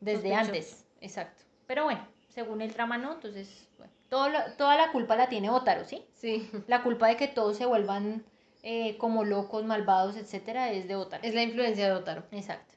Desde 0.00 0.22
Sospechoso. 0.30 0.46
antes, 0.46 0.86
exacto. 1.00 1.44
Pero 1.66 1.84
bueno, 1.84 2.06
según 2.28 2.62
el 2.62 2.72
drama 2.72 2.96
no, 2.98 3.12
entonces, 3.14 3.68
bueno, 3.76 3.92
todo 4.08 4.28
lo- 4.30 4.52
toda 4.56 4.76
la 4.76 4.90
culpa 4.92 5.14
la 5.14 5.28
tiene 5.28 5.50
Otaro, 5.50 5.84
¿sí? 5.84 6.04
Sí. 6.14 6.50
La 6.66 6.82
culpa 6.82 7.08
de 7.08 7.16
que 7.16 7.28
todos 7.28 7.56
se 7.56 7.66
vuelvan 7.66 8.24
eh, 8.62 8.98
como 8.98 9.24
locos, 9.24 9.64
malvados, 9.64 10.16
etcétera, 10.16 10.70
es 10.72 10.86
de 10.88 10.96
Otaro. 10.96 11.22
Es 11.22 11.34
la 11.34 11.42
influencia 11.42 11.86
de 11.86 11.92
Otaro. 11.92 12.24
Exacto. 12.32 12.74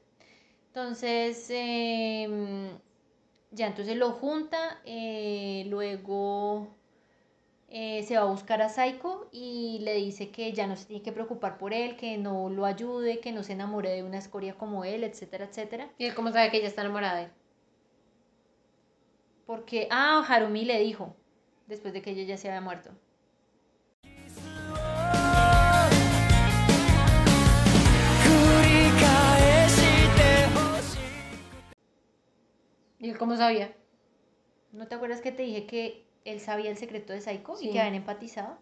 Entonces, 0.68 1.46
em, 1.50 2.70
ya 3.50 3.66
entonces 3.68 3.96
lo 3.96 4.12
junta, 4.12 4.80
eh, 4.84 5.64
luego 5.68 6.68
eh, 7.68 8.04
se 8.04 8.16
va 8.16 8.22
a 8.22 8.26
buscar 8.26 8.62
a 8.62 8.68
Saiko 8.68 9.28
y 9.32 9.80
le 9.82 9.94
dice 9.94 10.30
que 10.30 10.52
ya 10.52 10.66
no 10.66 10.76
se 10.76 10.86
tiene 10.86 11.02
que 11.02 11.12
preocupar 11.12 11.58
por 11.58 11.72
él, 11.74 11.96
que 11.96 12.18
no 12.18 12.48
lo 12.48 12.66
ayude, 12.66 13.20
que 13.20 13.32
no 13.32 13.42
se 13.42 13.52
enamore 13.54 13.90
de 13.90 14.02
una 14.02 14.18
escoria 14.18 14.54
como 14.54 14.84
él, 14.84 15.02
etcétera, 15.02 15.46
etcétera. 15.46 15.90
¿Y 15.98 16.06
él 16.06 16.14
cómo 16.14 16.30
sabe 16.30 16.50
que 16.50 16.58
ella 16.58 16.68
está 16.68 16.82
enamorada 16.82 17.16
de 17.16 17.22
él? 17.24 17.30
Porque, 19.46 19.88
ah, 19.90 20.24
Harumi 20.28 20.64
le 20.64 20.78
dijo, 20.80 21.16
después 21.66 21.92
de 21.92 22.00
que 22.00 22.10
ella 22.10 22.22
ya 22.24 22.36
se 22.36 22.48
había 22.48 22.60
muerto. 22.60 22.90
¿Y 33.00 33.10
él 33.10 33.18
cómo 33.18 33.36
sabía? 33.36 33.74
¿No 34.72 34.86
te 34.88 34.94
acuerdas 34.94 35.20
que 35.20 35.30
te 35.30 35.42
dije 35.42 35.66
que 35.66 36.03
él 36.24 36.40
sabía 36.40 36.70
el 36.70 36.76
secreto 36.76 37.12
de 37.12 37.20
Saiko 37.20 37.56
Sí. 37.56 37.68
y 37.68 37.72
que 37.72 37.80
habían 37.80 37.94
empatizado? 37.96 38.56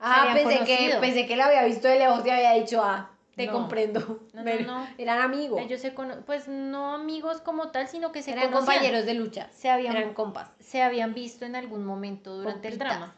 Ah, 0.00 0.30
pensé 0.34 0.64
que, 0.64 0.96
pensé 1.00 1.26
que 1.26 1.36
la 1.36 1.46
había 1.46 1.64
visto 1.64 1.88
de 1.88 1.98
lejos 1.98 2.24
y 2.24 2.30
había 2.30 2.52
dicho, 2.52 2.80
ah, 2.82 3.10
te 3.34 3.46
No. 3.46 3.52
comprendo. 3.52 4.00
No, 4.00 4.40
no, 4.40 4.44
Pero 4.44 4.64
no. 4.66 4.86
Eran 4.98 5.20
amigos. 5.22 5.60
Ellos 5.60 5.80
se 5.80 5.94
cono- 5.94 6.24
pues 6.26 6.46
no 6.48 6.94
amigos 6.94 7.40
como 7.40 7.70
tal, 7.70 7.88
sino 7.88 8.12
que 8.12 8.22
se 8.22 8.32
eran 8.32 8.50
conocían. 8.50 8.74
compañeros 8.76 9.06
de 9.06 9.14
lucha. 9.14 9.48
Se 9.52 9.70
habían, 9.70 9.96
Eran 9.96 10.14
compas. 10.14 10.50
se 10.60 10.82
habían 10.82 11.14
visto 11.14 11.44
en 11.46 11.56
algún 11.56 11.84
momento 11.84 12.36
durante 12.36 12.68
el 12.68 12.78
drama. 12.78 13.16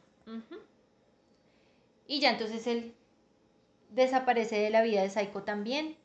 Y 2.07 2.21
ya 2.21 2.31
entonces 2.31 2.67
él 2.67 2.95
desaparece 3.91 4.57
de 4.59 4.71
la 4.71 4.83
vida 4.83 5.03
de 5.03 5.11
Saiko 5.11 5.43
también. 5.43 5.97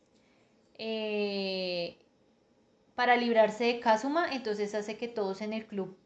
Eh, 0.78 1.98
para 2.95 3.15
librarse 3.17 3.63
de 3.65 3.80
Kazuma, 3.80 4.34
entonces 4.34 4.74
hace 4.76 4.98
que 4.98 5.08
todos 5.08 5.41
en 5.41 5.54
el 5.54 5.65
club. 5.65 5.98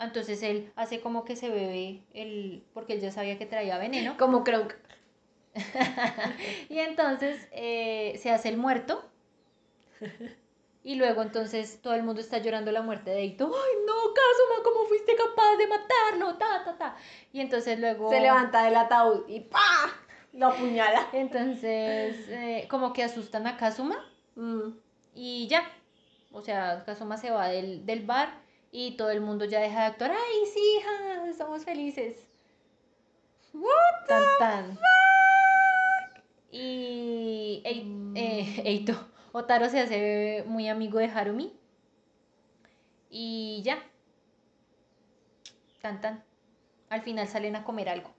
Entonces 0.00 0.42
él 0.42 0.72
hace 0.76 1.00
como 1.00 1.24
que 1.24 1.36
se 1.36 1.50
bebe 1.50 2.02
el. 2.14 2.64
porque 2.74 2.94
él 2.94 3.00
ya 3.00 3.10
sabía 3.12 3.38
que 3.38 3.46
traía 3.46 3.78
veneno. 3.78 4.16
Como 4.18 4.44
Kronk. 4.44 4.74
Y 6.68 6.78
entonces 6.78 7.48
eh, 7.52 8.18
se 8.22 8.30
hace 8.30 8.48
el 8.48 8.56
muerto. 8.56 9.04
Y 10.82 10.94
luego 10.94 11.20
entonces 11.22 11.80
todo 11.82 11.94
el 11.94 12.02
mundo 12.02 12.20
está 12.22 12.38
llorando 12.38 12.72
la 12.72 12.80
muerte 12.82 13.10
de 13.10 13.20
Eito. 13.20 13.44
¡Ay, 13.46 13.72
no, 13.86 13.94
Kazuma! 14.14 14.64
¿Cómo 14.64 14.86
fuiste 14.86 15.14
capaz 15.14 15.56
de 15.58 15.66
matarlo? 15.66 16.38
Ta, 16.38 16.64
ta, 16.64 16.78
ta. 16.78 16.96
Y 17.32 17.40
entonces 17.40 17.78
luego... 17.78 18.10
Se 18.10 18.20
levanta 18.20 18.64
del 18.64 18.76
ataúd 18.76 19.28
y 19.28 19.40
¡pa! 19.40 19.60
Lo 20.32 20.46
apuñala. 20.46 21.08
Entonces, 21.12 22.16
eh, 22.28 22.66
como 22.70 22.92
que 22.92 23.04
asustan 23.04 23.46
a 23.46 23.56
Kazuma 23.56 24.06
Mm. 24.36 24.70
y 25.14 25.48
ya. 25.48 25.68
O 26.32 26.40
sea, 26.40 26.84
Kazuma 26.86 27.16
se 27.18 27.30
va 27.30 27.48
del, 27.48 27.84
del 27.84 28.06
bar 28.06 28.32
y 28.72 28.96
todo 28.96 29.10
el 29.10 29.20
mundo 29.20 29.44
ya 29.44 29.60
deja 29.60 29.80
de 29.80 29.86
actuar. 29.86 30.12
¡Ay, 30.12 30.46
sí, 30.52 30.60
hija! 30.78 31.26
Estamos 31.28 31.64
felices. 31.64 32.26
What 33.52 34.06
Tan, 34.06 34.22
tan. 34.38 34.78
Y 36.52 37.62
Ei- 37.64 37.84
Mm. 37.84 38.16
eh, 38.16 38.62
Eito, 38.64 39.08
Otaro 39.32 39.68
se 39.68 39.80
hace 39.80 40.44
muy 40.46 40.68
amigo 40.68 40.98
de 40.98 41.06
Harumi. 41.06 41.52
Y 43.08 43.60
ya. 43.64 43.78
Tan 45.82 46.00
tan. 46.00 46.24
Al 46.88 47.02
final 47.02 47.26
salen 47.28 47.56
a 47.56 47.64
comer 47.64 47.88
algo. 47.88 48.10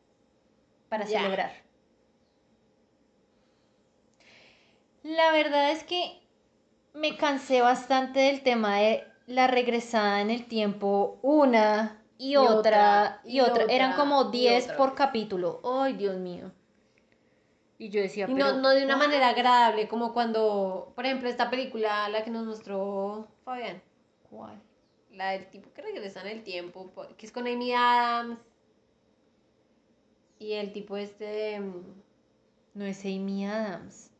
Para 0.89 1.05
Ya. 1.05 1.21
celebrar. 1.21 1.51
La 5.03 5.31
verdad 5.31 5.71
es 5.71 5.83
que 5.83 6.21
me 6.93 7.17
cansé 7.17 7.61
bastante 7.61 8.19
del 8.19 8.43
tema 8.43 8.77
de 8.77 9.03
la 9.31 9.47
regresada 9.47 10.21
en 10.21 10.29
el 10.29 10.45
tiempo 10.47 11.19
una 11.21 12.01
y, 12.17 12.33
Y 12.33 12.37
otra, 12.37 12.57
otra, 12.59 13.21
y, 13.25 13.39
otra. 13.39 13.63
Eran 13.69 13.93
como 13.93 14.29
y 14.29 14.31
10 14.31 14.63
otra. 14.65 14.77
por 14.77 14.95
capítulo. 14.95 15.61
Ay, 15.63 15.93
Dios 15.93 16.17
mío. 16.17 16.51
Y 17.79 17.89
yo 17.89 17.99
decía, 18.01 18.27
Y 18.29 18.33
pero 18.35 18.53
no, 18.53 18.61
no 18.61 18.69
de 18.69 18.85
una 18.85 18.95
manera 18.95 19.29
agradable, 19.29 19.87
como 19.87 20.13
cuando, 20.13 20.91
por 20.95 21.05
ejemplo, 21.05 21.27
esta 21.29 21.49
película, 21.49 22.07
la 22.09 22.23
que 22.23 22.29
nos 22.29 22.45
mostró 22.45 23.27
Fabián, 23.43 23.81
¿Cuál? 24.29 24.61
la 25.11 25.31
del 25.31 25.49
tipo 25.49 25.73
que 25.73 25.81
regresa 25.81 26.21
en 26.21 26.27
el 26.27 26.43
tiempo, 26.43 26.91
po- 26.91 27.07
que 27.17 27.25
es 27.25 27.31
con 27.31 27.47
Amy 27.47 27.73
Adams. 27.73 28.37
Y 30.37 30.53
el 30.53 30.71
tipo 30.73 30.95
este 30.97 31.25
de, 31.25 31.59
mm, 31.59 31.83
No 32.75 32.85
es 32.85 33.03
Amy 33.03 33.45
Adams. 33.47 34.10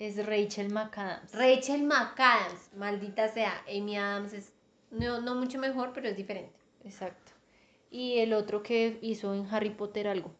Es 0.00 0.16
Rachel 0.26 0.72
McAdams. 0.72 1.32
Rachel 1.34 1.84
McAdams, 1.84 2.74
maldita 2.74 3.28
sea, 3.28 3.52
Amy 3.68 3.96
Adams 3.96 4.32
es 4.32 4.52
no, 4.90 5.20
no 5.20 5.36
mucho 5.36 5.58
mejor, 5.58 5.92
pero 5.92 6.08
es 6.08 6.16
diferente. 6.16 6.58
Exacto. 6.84 7.30
Y 7.92 8.18
el 8.18 8.32
otro 8.32 8.62
que 8.62 8.98
hizo 9.02 9.34
en 9.34 9.46
Harry 9.54 9.70
Potter 9.70 10.08
algo. 10.08 10.32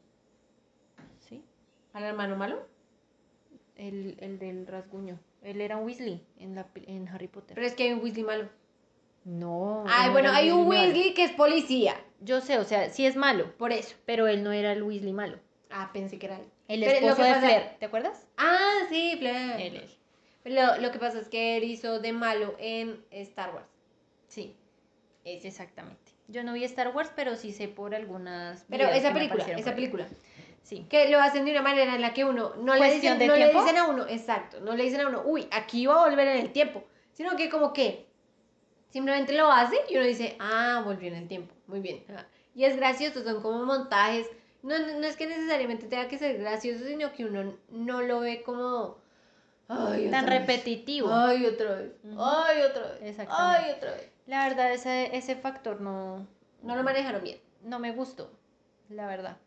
¿Sí? 1.21 1.45
¿Al 1.93 2.03
hermano 2.05 2.37
malo? 2.37 2.67
El, 3.77 4.17
el 4.21 4.39
del 4.39 4.67
rasguño. 4.67 5.21
Él 5.43 5.61
era 5.61 5.77
un 5.77 5.85
Weasley 5.87 6.25
en, 6.39 6.55
la, 6.55 6.67
en 6.87 7.09
Harry 7.09 7.29
Potter. 7.29 7.55
Pero 7.55 7.67
es 7.67 7.75
que 7.75 7.85
hay 7.85 7.93
un 7.93 8.03
Weasley 8.03 8.25
malo. 8.25 8.49
no. 9.25 9.85
Ay, 9.89 10.07
no 10.07 10.13
bueno, 10.13 10.31
hay 10.33 10.51
un 10.51 10.69
malo. 10.69 10.81
Weasley 10.81 11.15
que 11.15 11.25
es 11.25 11.33
policía, 11.33 11.95
Yo 12.21 12.41
sé, 12.41 12.59
o 12.59 12.65
sea, 12.65 12.91
sí 12.91 13.05
es 13.07 13.15
malo, 13.17 13.57
por 13.57 13.73
eso. 13.73 13.95
pero 14.07 14.27
él 14.27 14.43
no 14.43 14.53
era 14.53 14.73
el 14.73 14.83
Weasley 14.83 15.13
malo. 15.13 15.39
Ah, 15.71 15.91
pensé 15.93 16.19
que 16.19 16.27
era 16.27 16.39
él. 16.39 16.47
El 16.71 16.81
Pero 16.85 16.93
esposo 17.09 17.23
de 17.25 17.29
pasa- 17.31 17.41
Flair, 17.41 17.63
¿te 17.81 17.87
acuerdas? 17.87 18.27
Ah, 18.37 18.79
sí, 18.89 19.17
Flair. 19.19 19.61
Él, 19.61 19.77
él. 20.45 20.55
Lo, 20.55 20.77
lo 20.79 20.93
que 20.93 20.99
pasa 21.01 21.19
es 21.19 21.29
que 21.29 21.57
él 21.57 21.65
hizo 21.65 21.99
de 21.99 22.13
malo 22.13 22.55
en 22.61 23.05
Star 23.11 23.53
Wars. 23.53 23.67
Sí, 24.29 24.55
es 25.25 25.45
exactamente. 25.45 26.13
Yo 26.29 26.45
no 26.45 26.53
vi 26.53 26.63
Star 26.63 26.95
Wars, 26.95 27.11
pero 27.17 27.35
sí 27.35 27.53
sé 27.53 27.67
por 27.67 27.93
algunas. 27.95 28.65
Pero 28.71 28.89
esa 28.89 29.13
película, 29.13 29.45
esa 29.45 29.75
película. 29.75 30.07
Sí. 30.63 30.87
Que 30.89 31.09
lo 31.09 31.19
hacen 31.21 31.45
de 31.45 31.51
una 31.51 31.63
manera 31.63 31.93
en 31.97 32.01
la 32.03 32.15
que 32.15 32.25
uno 32.25 32.55
no 32.55 32.75
le 32.75 32.79
¿Cuestión 32.79 33.19
dicen, 33.19 33.27
no 33.29 33.35
le 33.37 33.53
dicen 33.53 33.77
a 33.77 33.89
uno, 33.89 34.07
exacto, 34.07 34.61
no 34.61 34.77
le 34.77 34.85
dicen 34.85 35.01
a 35.01 35.09
uno, 35.09 35.23
uy, 35.25 35.49
aquí 35.51 35.87
va 35.87 36.05
a 36.05 36.09
volver 36.09 36.29
en 36.29 36.37
el 36.39 36.53
tiempo. 36.53 36.85
Sino 37.13 37.35
que 37.35 37.51
como 37.51 37.73
que 37.73 38.07
simplemente 38.91 39.33
lo 39.33 39.51
hace 39.51 39.77
y 39.89 39.97
uno 39.97 40.07
dice, 40.07 40.37
ah, 40.39 40.83
volvió 40.85 41.09
en 41.09 41.15
el 41.17 41.27
tiempo. 41.27 41.53
Muy 41.67 41.81
bien. 41.81 42.05
Y 42.55 42.65
es 42.65 42.77
gracioso, 42.77 43.25
son 43.25 43.43
como 43.43 43.65
montajes. 43.65 44.29
No, 44.63 44.79
no, 44.79 45.07
es 45.07 45.17
que 45.17 45.27
necesariamente 45.27 45.87
tenga 45.87 46.09
que 46.09 46.19
ser 46.19 46.39
gracioso, 46.39 46.85
sino 46.85 47.13
que 47.13 47.25
uno 47.25 47.55
no 47.71 48.03
lo 48.03 48.21
ve 48.21 48.43
como, 48.43 48.99
Ay, 49.69 50.11
tan 50.11 50.27
vez. 50.27 50.41
repetitivo. 50.41 51.13
Ay, 51.13 51.47
otra 51.47 51.77
vez. 51.77 51.93
Ay, 52.19 52.63
otra 52.63 52.93
vez. 52.93 53.03
Exactamente. 53.03 53.67
Ay, 53.67 53.73
otra 53.77 53.93
vez. 53.93 54.11
La 54.27 54.47
verdad, 54.49 54.73
ese, 54.73 55.17
ese 55.17 55.35
factor 55.37 55.81
no, 55.81 56.27
No 56.63 56.77
lo 56.77 56.83
manejaron 56.83 57.23
bien. 57.23 57.39
no 57.63 57.79
me 57.79 57.93
gustó, 57.93 58.31
la 58.91 59.07
verdad. 59.07 59.39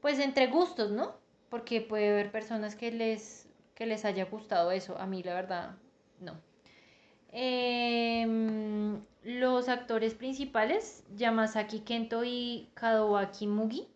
Pues 0.00 0.18
entre 0.18 0.46
gustos, 0.48 0.90
¿no? 0.90 1.14
Porque 1.48 1.80
puede 1.80 2.10
haber 2.10 2.30
personas 2.30 2.74
que 2.76 2.92
les, 2.92 3.48
que 3.74 3.86
les 3.86 4.04
haya 4.04 4.26
gustado 4.26 4.70
eso. 4.70 4.98
A 4.98 5.06
mí, 5.06 5.22
la 5.22 5.34
verdad, 5.34 5.76
no. 6.20 6.34
Em, 7.32 9.00
los 9.22 9.68
actores 9.68 10.14
principales, 10.14 11.04
Yamasaki 11.16 11.80
Kento 11.80 12.22
y 12.24 12.70
Kadoaki 12.74 13.46
Mugi, 13.46 13.88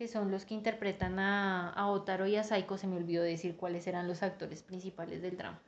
que 0.00 0.08
son 0.08 0.30
los 0.30 0.46
que 0.46 0.54
interpretan 0.54 1.18
a, 1.18 1.68
a 1.74 1.88
Otaro 1.88 2.26
y 2.26 2.34
a 2.34 2.42
Saiko, 2.42 2.78
se 2.78 2.86
me 2.86 2.96
olvidó 2.96 3.22
decir 3.22 3.58
cuáles 3.58 3.86
eran 3.86 4.08
los 4.08 4.22
actores 4.22 4.62
principales 4.62 5.20
del 5.20 5.36
drama. 5.36 5.60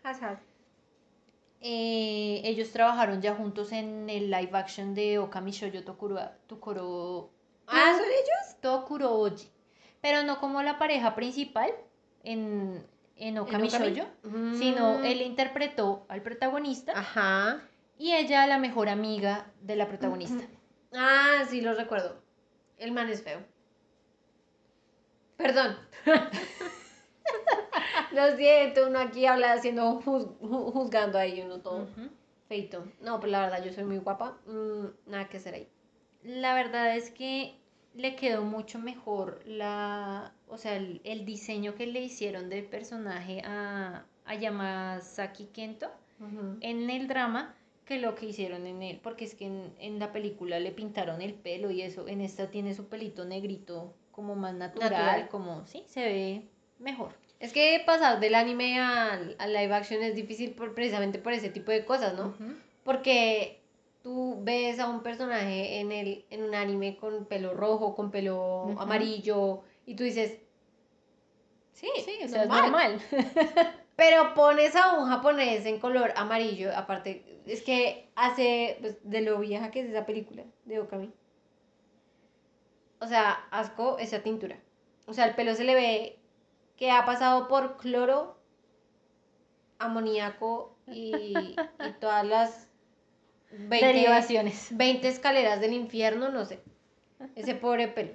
Eh, 1.61 2.41
ellos 2.43 2.71
trabajaron 2.71 3.21
ya 3.21 3.35
juntos 3.35 3.73
en 3.73 4.09
el 4.09 4.31
live 4.31 4.49
action 4.55 4.95
de 4.95 5.19
Okami 5.19 5.51
Shoujo 5.51 5.83
Tokuro, 5.85 6.19
Tokuro, 6.47 7.31
Ah, 7.67 7.93
¿son 7.95 8.07
ellos? 8.07 8.61
Tokuro 8.63 9.13
Oji. 9.21 9.51
Pero 10.01 10.23
no 10.23 10.41
como 10.41 10.63
la 10.63 10.79
pareja 10.79 11.15
principal 11.15 11.71
en, 12.25 12.83
en 13.17 13.37
Okami 13.37 13.69
Okami? 13.69 13.93
Shoujo, 13.93 14.09
Mm. 14.25 14.55
sino 14.55 15.05
él 15.05 15.21
interpretó 15.21 16.07
al 16.09 16.23
protagonista 16.23 16.93
Ajá. 16.97 17.61
y 17.99 18.13
ella 18.13 18.47
la 18.47 18.57
mejor 18.57 18.89
amiga 18.89 19.53
de 19.61 19.77
la 19.77 19.89
protagonista. 19.89 20.43
Ah, 20.95 21.45
sí, 21.51 21.61
lo 21.61 21.75
recuerdo. 21.75 22.17
El 22.79 22.93
man 22.93 23.11
es 23.11 23.23
feo. 23.23 23.52
Perdón. 25.43 25.77
lo 28.13 28.37
siento, 28.37 28.89
uno 28.89 28.99
aquí 29.01 29.27
habla 29.27 29.53
haciendo 29.53 30.01
juz- 30.03 30.29
ju- 30.41 30.73
juzgando 30.73 31.19
ahí 31.19 31.41
uno 31.45 31.61
todo 31.61 31.87
feito. 32.49 32.85
No, 33.01 33.19
pero 33.21 33.33
la 33.33 33.41
verdad, 33.43 33.65
yo 33.65 33.73
soy 33.73 33.85
muy 33.85 33.99
guapa. 33.99 34.39
Mm, 34.47 34.87
nada 35.11 35.29
que 35.29 35.39
hacer 35.39 35.55
ahí. 35.55 35.69
La 36.23 36.55
verdad 36.55 36.97
es 36.97 37.11
que 37.11 37.57
le 37.95 38.15
quedó 38.17 38.43
mucho 38.43 38.79
mejor 38.79 39.41
la, 39.47 40.33
o 40.49 40.59
sea, 40.59 40.77
el, 40.77 41.01
el 41.05 41.25
diseño 41.25 41.75
que 41.75 41.87
le 41.87 42.01
hicieron 42.01 42.49
del 42.49 42.65
personaje 42.65 43.43
a, 43.45 44.05
a 44.25 44.35
Yamasaki 44.35 45.47
Kento 45.47 45.91
en 46.61 46.89
el 46.89 47.09
drama 47.09 47.53
que 47.85 47.99
lo 47.99 48.15
que 48.15 48.27
hicieron 48.27 48.67
en 48.69 48.81
él, 48.83 49.01
porque 49.03 49.25
es 49.25 49.35
que 49.35 49.47
en, 49.47 49.75
en 49.81 49.99
la 49.99 50.13
película 50.13 50.61
le 50.61 50.71
pintaron 50.71 51.21
el 51.21 51.35
pelo 51.35 51.73
y 51.73 51.83
eso, 51.83 52.07
en 52.07 52.21
esta 52.21 52.49
tiene 52.49 52.75
su 52.75 52.87
pelito 52.87 53.25
negrito 53.25 53.93
como 54.13 54.35
más 54.37 54.55
natural, 54.55 54.91
Natural. 54.91 55.29
como, 55.29 55.67
sí, 55.67 55.83
se 55.89 56.01
ve 56.05 56.43
mejor. 56.79 57.13
Es 57.41 57.53
que 57.53 57.83
pasar 57.85 58.21
del 58.21 58.37
anime 58.37 58.79
al, 58.81 59.35
al 59.41 59.53
live 59.53 59.75
action 59.75 60.01
es 60.03 60.15
difícil 60.15 60.53
por, 60.53 60.75
precisamente 60.75 61.19
por 61.19 61.33
ese 61.33 61.49
tipo 61.51 61.73
de 61.73 61.85
cosas, 61.85 62.15
¿no? 62.15 62.35
Porque 62.85 63.61
tú 64.03 64.39
ves 64.43 64.79
a 64.79 64.89
un 64.89 65.03
personaje 65.03 65.81
en, 65.81 65.91
el, 65.91 66.25
en 66.31 66.45
un 66.45 66.55
anime 66.55 66.97
con 66.97 67.25
pelo 67.27 67.53
rojo, 67.55 67.95
con 67.97 68.11
pelo 68.13 68.75
amarillo, 68.79 69.63
y 69.87 69.97
tú 69.97 70.05
dices, 70.05 70.39
sí, 71.73 71.89
Sí, 72.05 72.19
o 72.25 72.29
sea, 72.29 72.45
normal. 72.47 73.01
es 73.01 73.13
normal. 73.13 73.73
Pero 73.97 74.35
pones 74.35 74.75
a 74.77 74.95
un 74.99 75.09
japonés 75.09 75.67
en 75.67 75.79
color 75.79 76.13
amarillo, 76.17 76.71
aparte, 76.77 77.41
es 77.47 77.63
que 77.63 78.09
hace, 78.15 78.79
pues, 78.81 78.97
de 79.03 79.21
lo 79.21 79.39
vieja 79.39 79.71
que 79.71 79.81
es 79.81 79.91
esa 79.91 80.07
película 80.07 80.45
de 80.65 80.81
Okami. 80.81 81.13
O 83.03 83.09
sea, 83.09 83.33
asco 83.51 83.99
esa 83.99 84.21
tintura. 84.21 84.61
O 85.07 85.13
sea, 85.13 85.25
el 85.27 85.35
pelo 85.35 85.57
se 85.57 85.65
le 85.65 85.75
ve 85.75 86.21
que 86.77 86.93
ha 86.93 87.05
pasado 87.05 87.49
por 87.49 87.77
cloro, 87.77 88.39
amoníaco 89.81 90.77
y, 90.87 91.35
y 91.37 91.93
todas 92.01 92.25
las 92.25 92.71
20, 93.51 93.85
Derivaciones. 93.85 94.69
20 94.71 95.09
escaleras 95.09 95.61
del 95.61 95.73
infierno, 95.73 96.29
no 96.29 96.45
sé. 96.45 96.63
Ese 97.35 97.57
pobre 97.57 97.89
pelo. 97.89 98.13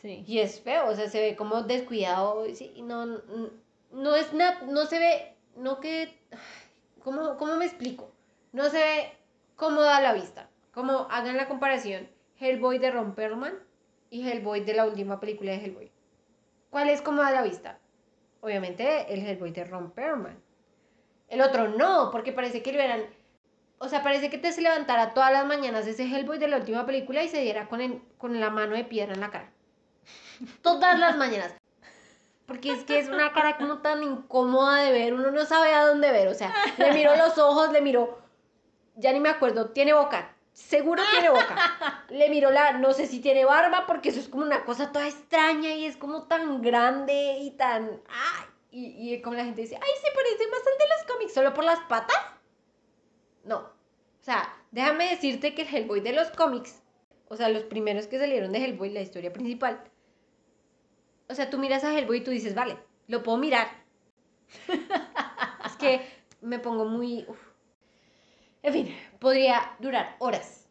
Sí. 0.00 0.22
Y 0.24 0.38
es 0.38 0.60
feo, 0.60 0.86
o 0.88 0.94
sea, 0.94 1.08
se 1.08 1.20
ve 1.20 1.34
como 1.34 1.62
descuidado, 1.62 2.46
y 2.46 2.82
no, 2.82 3.06
no, 3.06 3.50
no 3.90 4.14
es 4.14 4.32
nada, 4.32 4.60
no 4.68 4.86
se 4.86 5.00
ve, 5.00 5.34
no 5.56 5.80
que, 5.80 6.16
¿cómo, 7.02 7.36
¿cómo 7.38 7.56
me 7.56 7.66
explico? 7.66 8.12
No 8.52 8.70
se 8.70 8.78
ve 8.78 9.12
cómodo 9.56 9.88
a 9.88 10.00
la 10.00 10.12
vista, 10.12 10.48
como 10.72 11.08
hagan 11.10 11.36
la 11.36 11.48
comparación, 11.48 12.08
Hellboy 12.38 12.78
de 12.78 12.90
Ron 12.90 13.14
Perlman 13.14 13.54
y 14.12 14.28
Hellboy 14.28 14.60
de 14.60 14.74
la 14.74 14.84
última 14.84 15.18
película 15.18 15.52
de 15.52 15.64
Hellboy. 15.64 15.90
¿Cuál 16.68 16.90
es 16.90 17.00
cómodo 17.00 17.24
a 17.24 17.30
la 17.30 17.42
vista? 17.42 17.78
Obviamente 18.42 19.12
el 19.12 19.26
Hellboy 19.26 19.52
de 19.52 19.64
Ron 19.64 19.90
Perlman. 19.90 20.38
El 21.28 21.40
otro 21.40 21.68
no, 21.68 22.10
porque 22.12 22.30
parece 22.30 22.62
que 22.62 22.74
lo 22.74 22.80
eran, 22.80 23.06
o 23.78 23.88
sea, 23.88 24.02
parece 24.02 24.28
que 24.28 24.36
te 24.36 24.52
se 24.52 24.60
levantara 24.60 25.14
todas 25.14 25.32
las 25.32 25.46
mañanas 25.46 25.86
ese 25.86 26.04
Hellboy 26.04 26.38
de 26.38 26.48
la 26.48 26.58
última 26.58 26.84
película 26.84 27.22
y 27.22 27.28
se 27.28 27.40
diera 27.40 27.68
con, 27.68 28.04
con 28.18 28.38
la 28.38 28.50
mano 28.50 28.76
de 28.76 28.84
piedra 28.84 29.14
en 29.14 29.20
la 29.20 29.30
cara. 29.30 29.50
Todas 30.60 30.98
las 30.98 31.16
mañanas. 31.16 31.54
Porque 32.46 32.70
es 32.70 32.84
que 32.84 32.98
es 32.98 33.08
una 33.08 33.32
cara 33.32 33.56
como 33.56 33.78
tan 33.78 34.02
incómoda 34.02 34.82
de 34.82 34.92
ver, 34.92 35.14
uno 35.14 35.30
no 35.30 35.46
sabe 35.46 35.72
a 35.72 35.86
dónde 35.86 36.12
ver, 36.12 36.28
o 36.28 36.34
sea, 36.34 36.52
le 36.76 36.92
miro 36.92 37.16
los 37.16 37.38
ojos, 37.38 37.72
le 37.72 37.80
miro, 37.80 38.18
ya 38.94 39.10
ni 39.14 39.20
me 39.20 39.30
acuerdo, 39.30 39.70
tiene 39.70 39.94
boca, 39.94 40.31
seguro 40.52 41.02
tiene 41.10 41.30
boca. 41.30 42.04
Le 42.10 42.28
miro 42.30 42.50
la, 42.50 42.72
no 42.78 42.92
sé 42.92 43.06
si 43.06 43.20
tiene 43.20 43.44
barba, 43.44 43.86
porque 43.86 44.10
eso 44.10 44.20
es 44.20 44.28
como 44.28 44.44
una 44.44 44.64
cosa 44.64 44.92
toda 44.92 45.08
extraña 45.08 45.70
y 45.74 45.86
es 45.86 45.96
como 45.96 46.24
tan 46.24 46.62
grande 46.62 47.38
y 47.40 47.52
tan, 47.52 48.02
ay, 48.08 48.46
y, 48.70 49.14
y 49.14 49.22
como 49.22 49.36
la 49.36 49.44
gente 49.44 49.62
dice, 49.62 49.76
ay, 49.76 49.90
se 50.00 50.14
parece 50.14 50.48
más 50.48 50.60
al 50.60 50.78
de 50.78 50.94
los 50.96 51.12
cómics, 51.12 51.34
solo 51.34 51.54
por 51.54 51.64
las 51.64 51.80
patas. 51.80 52.16
No, 53.44 53.58
o 53.58 54.24
sea, 54.24 54.54
déjame 54.70 55.10
decirte 55.10 55.54
que 55.54 55.62
el 55.62 55.74
Hellboy 55.74 56.00
de 56.00 56.12
los 56.12 56.30
cómics, 56.30 56.80
o 57.28 57.36
sea, 57.36 57.48
los 57.48 57.64
primeros 57.64 58.06
que 58.06 58.18
salieron 58.18 58.52
de 58.52 58.64
Hellboy, 58.64 58.90
la 58.90 59.00
historia 59.00 59.32
principal, 59.32 59.82
o 61.28 61.34
sea, 61.34 61.50
tú 61.50 61.58
miras 61.58 61.82
a 61.82 61.98
Hellboy 61.98 62.18
y 62.18 62.24
tú 62.24 62.30
dices, 62.30 62.54
vale, 62.54 62.76
lo 63.08 63.22
puedo 63.22 63.38
mirar. 63.38 63.68
es 65.66 65.72
que 65.78 66.06
me 66.40 66.58
pongo 66.58 66.84
muy... 66.84 67.26
En 68.62 68.72
fin, 68.72 68.96
podría 69.18 69.76
durar 69.80 70.16
horas 70.18 70.68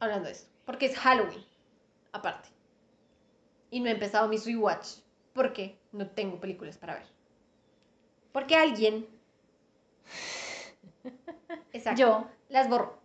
hablando 0.00 0.26
de 0.26 0.32
esto. 0.32 0.48
Porque 0.64 0.86
es 0.86 0.96
Halloween, 0.96 1.44
aparte. 2.12 2.48
Y 3.70 3.80
no 3.80 3.88
he 3.88 3.92
empezado 3.92 4.28
mi 4.28 4.38
rewatch. 4.38 4.98
Porque 5.34 5.78
no 5.92 6.08
tengo 6.08 6.40
películas 6.40 6.76
para 6.78 6.94
ver. 6.94 7.06
Porque 8.32 8.56
alguien... 8.56 9.06
Exacto. 11.72 12.00
Yo. 12.00 12.28
Las 12.48 12.68
borró. 12.68 12.98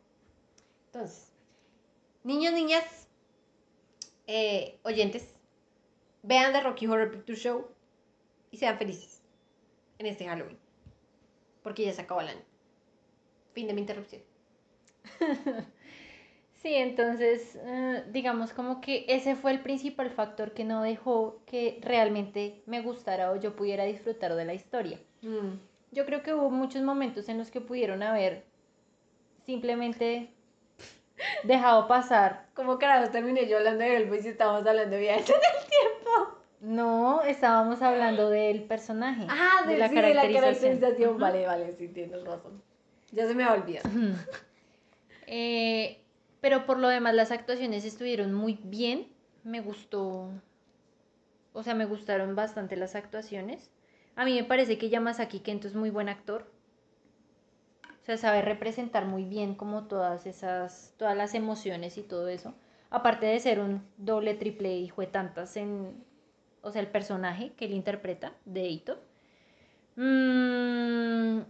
Entonces, 0.88 1.32
niños, 2.24 2.54
niñas, 2.54 3.08
eh, 4.28 4.80
oyentes, 4.84 5.28
vean 6.22 6.54
The 6.54 6.62
Rocky 6.62 6.88
Horror 6.88 7.12
Picture 7.12 7.38
Show 7.38 7.68
y 8.52 8.58
sean 8.58 8.78
felices 8.78 9.22
en 9.98 10.06
este 10.06 10.26
Halloween. 10.26 10.60
Porque 11.62 11.86
ya 11.86 11.94
se 11.94 12.02
acabó 12.02 12.22
el 12.22 12.30
año. 12.30 12.53
Fin 13.54 13.68
de 13.68 13.74
mi 13.74 13.82
interrupción. 13.82 14.22
Sí, 16.64 16.76
entonces, 16.76 17.60
eh, 17.62 18.06
digamos 18.14 18.54
como 18.54 18.80
que 18.80 19.04
ese 19.10 19.36
fue 19.36 19.52
el 19.52 19.60
principal 19.60 20.10
factor 20.10 20.54
que 20.54 20.64
no 20.64 20.82
dejó 20.82 21.42
que 21.46 21.78
realmente 21.82 22.64
me 22.68 22.80
gustara 22.80 23.32
o 23.32 23.36
yo 23.36 23.54
pudiera 23.54 23.84
disfrutar 23.84 24.34
de 24.36 24.46
la 24.46 24.54
historia. 24.54 24.98
Mm. 25.24 25.58
Yo 25.92 26.06
creo 26.06 26.24
que 26.24 26.34
hubo 26.34 26.50
muchos 26.50 26.82
momentos 26.82 27.28
en 27.28 27.38
los 27.38 27.52
que 27.52 27.60
pudieron 27.60 28.02
haber 28.02 28.46
simplemente 29.46 30.30
dejado 31.44 31.90
pasar. 31.90 32.46
¿Cómo 32.54 32.80
carajos 32.80 33.12
terminé 33.12 33.46
yo 33.46 33.58
hablando 33.58 33.84
de 33.84 33.98
Hellboy 33.98 34.22
si 34.22 34.30
estábamos 34.30 34.66
hablando 34.66 34.96
de 34.96 35.02
viajes 35.02 35.30
en 35.30 35.36
el 35.36 35.68
tiempo? 35.68 36.38
No, 36.62 37.24
estábamos 37.24 37.82
hablando 37.82 38.30
del 38.30 38.64
personaje. 38.64 39.28
Ah, 39.28 39.64
de, 39.68 39.74
de 39.74 39.80
la 39.80 39.90
sí, 39.90 39.96
de 39.96 40.02
la 40.02 40.08
caracterización. 40.14 40.80
caracterización. 40.80 41.10
Ujú. 41.10 41.20
Vale, 41.20 41.46
vale, 41.46 41.76
sí, 41.78 41.90
tienes 41.90 42.24
razón. 42.24 42.64
Ya 43.14 43.28
se 43.28 43.36
me 43.36 43.44
ha 43.44 43.54
olvidado. 43.54 43.90
Eh, 45.26 46.04
pero 46.42 46.66
por 46.66 46.78
lo 46.78 46.90
demás 46.90 47.16
las 47.16 47.32
actuaciones 47.32 47.86
estuvieron 47.86 48.34
muy 48.34 48.60
bien. 48.62 49.08
Me 49.44 49.62
gustó. 49.62 50.30
O 51.54 51.64
sea, 51.64 51.76
me 51.76 51.86
gustaron 51.86 52.36
bastante 52.36 52.76
las 52.76 52.96
actuaciones. 52.96 53.72
A 54.16 54.26
mí 54.26 54.36
me 54.36 54.44
parece 54.44 54.78
que 54.78 54.90
Yamasaki 54.90 55.40
Kento 55.40 55.68
es 55.68 55.76
muy 55.76 55.90
buen 55.90 56.10
actor. 56.10 56.52
O 58.02 58.06
sea, 58.06 58.18
sabe 58.18 58.42
representar 58.42 59.06
muy 59.06 59.24
bien 59.24 59.56
como 59.56 59.86
todas 59.88 60.26
esas, 60.26 60.94
todas 60.98 61.16
las 61.16 61.34
emociones 61.34 61.98
y 61.98 62.04
todo 62.04 62.28
eso. 62.28 62.54
Aparte 62.90 63.26
de 63.26 63.40
ser 63.40 63.62
un 63.62 63.82
doble, 63.98 64.34
triple 64.34 64.76
hijo 64.76 65.02
de 65.02 65.08
tantas 65.08 65.56
en, 65.56 66.04
o 66.62 66.72
sea, 66.72 66.82
el 66.82 66.90
personaje 66.90 67.54
que 67.54 67.66
él 67.66 67.72
interpreta 67.72 68.34
de 68.44 68.62
Eito. 68.64 69.00
Mm, 69.96 71.44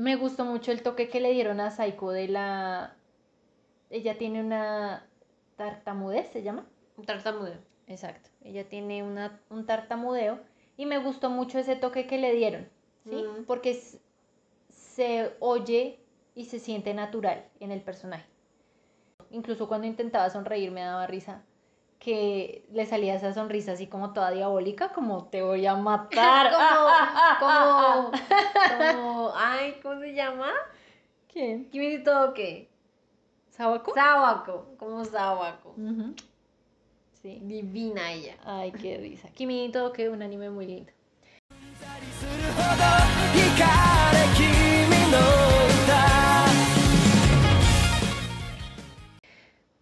me 0.00 0.16
gustó 0.16 0.46
mucho 0.46 0.72
el 0.72 0.82
toque 0.82 1.10
que 1.10 1.20
le 1.20 1.30
dieron 1.32 1.60
a 1.60 1.70
Saiko 1.70 2.10
de 2.10 2.26
la... 2.26 2.96
Ella 3.90 4.16
tiene 4.16 4.40
una 4.40 5.06
tartamudez, 5.56 6.30
¿se 6.30 6.42
llama? 6.42 6.64
Un 6.96 7.04
tartamudo. 7.04 7.52
Exacto. 7.86 8.30
Ella 8.42 8.66
tiene 8.66 9.02
una, 9.02 9.38
un 9.50 9.66
tartamudeo 9.66 10.40
Y 10.78 10.86
me 10.86 10.96
gustó 10.96 11.28
mucho 11.28 11.58
ese 11.58 11.76
toque 11.76 12.06
que 12.06 12.16
le 12.16 12.32
dieron, 12.32 12.66
¿sí? 13.04 13.16
Mm. 13.16 13.44
Porque 13.44 13.78
se 14.70 15.36
oye 15.38 15.98
y 16.34 16.46
se 16.46 16.60
siente 16.60 16.94
natural 16.94 17.44
en 17.60 17.70
el 17.70 17.82
personaje. 17.82 18.24
Incluso 19.30 19.68
cuando 19.68 19.86
intentaba 19.86 20.30
sonreír 20.30 20.70
me 20.70 20.80
daba 20.80 21.06
risa 21.08 21.42
que 22.00 22.64
le 22.72 22.86
salía 22.86 23.14
esa 23.14 23.34
sonrisa 23.34 23.72
así 23.72 23.86
como 23.86 24.12
toda 24.12 24.30
diabólica, 24.30 24.88
como 24.88 25.26
te 25.26 25.42
voy 25.42 25.66
a 25.66 25.76
matar. 25.76 26.50
como, 27.38 28.10
como, 28.70 28.92
como, 28.92 29.32
ay, 29.36 29.78
¿cómo 29.82 30.00
se 30.00 30.14
llama? 30.14 30.50
¿Quién? 31.30 31.64
¿Quién 31.64 32.02
todo 32.02 32.34
qué? 32.34 32.68
¿Sábaco? 33.50 33.92
Sábaco, 33.94 34.66
como 34.78 35.04
Sábaco. 35.04 35.74
Uh 35.76 35.80
-huh. 35.80 36.22
Sí. 37.20 37.38
Divina 37.42 38.12
ella. 38.12 38.36
Ay, 38.44 38.72
qué 38.72 38.96
risa. 38.96 39.28
Kimi 39.28 39.70
que 39.94 40.08
un 40.08 40.22
anime 40.22 40.48
muy 40.48 40.66
lindo. 40.66 40.92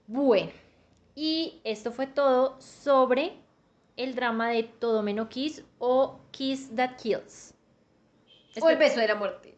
Bueno, 0.08 0.50
y 1.18 1.60
esto 1.64 1.90
fue 1.90 2.06
todo 2.06 2.60
sobre 2.60 3.32
el 3.96 4.14
drama 4.14 4.50
de 4.50 4.62
Todo 4.62 5.02
Menos 5.02 5.26
Kiss 5.26 5.64
o 5.80 6.20
Kiss 6.30 6.70
That 6.76 6.94
Kills. 6.96 7.54
O 8.60 8.70
el 8.70 8.78
beso 8.78 9.00
de 9.00 9.08
la 9.08 9.16
muerte. 9.16 9.56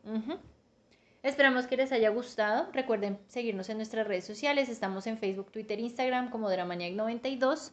Esperamos 1.23 1.67
que 1.67 1.77
les 1.77 1.93
haya 1.93 2.09
gustado. 2.09 2.71
Recuerden 2.73 3.19
seguirnos 3.29 3.69
en 3.69 3.77
nuestras 3.77 4.07
redes 4.07 4.25
sociales. 4.25 4.71
Estamos 4.71 5.07
en 5.07 5.19
Facebook, 5.19 5.53
Twitter, 5.53 5.79
Instagram 5.79 6.31
como 6.31 6.51
Dramaniac92. 6.51 7.73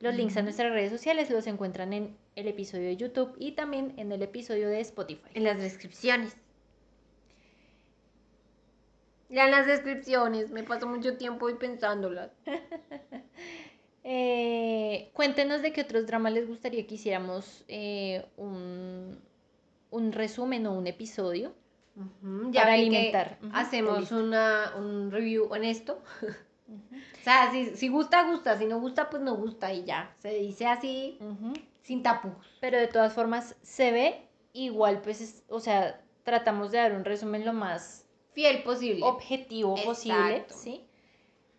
Los 0.00 0.14
links 0.16 0.36
a 0.36 0.42
nuestras 0.42 0.72
redes 0.72 0.90
sociales 0.90 1.30
los 1.30 1.46
encuentran 1.46 1.92
en 1.92 2.16
el 2.34 2.48
episodio 2.48 2.88
de 2.88 2.96
YouTube 2.96 3.36
y 3.38 3.52
también 3.52 3.94
en 3.96 4.10
el 4.10 4.22
episodio 4.22 4.68
de 4.68 4.80
Spotify. 4.80 5.30
En 5.34 5.44
las 5.44 5.60
descripciones. 5.60 6.36
Lean 9.28 9.52
las 9.52 9.68
descripciones. 9.68 10.50
Me 10.50 10.64
paso 10.64 10.88
mucho 10.88 11.16
tiempo 11.16 11.46
hoy 11.46 11.54
pensándolas. 11.54 12.32
Eh, 14.22 15.10
cuéntenos 15.14 15.62
de 15.62 15.72
qué 15.72 15.80
otros 15.82 16.06
dramas 16.06 16.32
les 16.32 16.46
gustaría 16.46 16.86
que 16.86 16.96
hiciéramos 16.96 17.64
eh, 17.68 18.24
un, 18.36 19.18
un 19.90 20.12
resumen 20.12 20.66
o 20.66 20.72
un 20.74 20.86
episodio. 20.86 21.52
Para 22.52 22.74
alimentar. 22.74 23.38
Hacemos 23.52 24.12
una, 24.12 24.72
un 24.78 25.10
review 25.10 25.46
honesto. 25.50 26.00
O 26.70 27.22
sea, 27.24 27.50
si, 27.50 27.74
si 27.74 27.88
gusta, 27.88 28.22
gusta. 28.30 28.56
Si 28.56 28.64
no 28.64 28.78
gusta, 28.80 29.10
pues 29.10 29.20
no 29.24 29.34
gusta 29.36 29.72
y 29.74 29.82
ya. 29.84 30.14
Se 30.20 30.32
dice 30.34 30.66
así, 30.66 31.18
sin 31.82 32.00
tapujos. 32.04 32.46
Pero 32.60 32.78
de 32.78 32.86
todas 32.86 33.12
formas 33.12 33.56
se 33.62 33.90
ve 33.90 34.22
igual, 34.52 35.00
pues, 35.02 35.20
es- 35.20 35.42
o 35.48 35.58
sea, 35.58 36.00
tratamos 36.22 36.70
de 36.70 36.78
dar 36.78 36.92
un 36.92 37.04
resumen 37.04 37.44
lo 37.44 37.52
más 37.52 38.06
Fiel 38.34 38.62
posible. 38.62 39.02
objetivo 39.04 39.74
posible. 39.84 40.44
¿sí? 40.48 40.86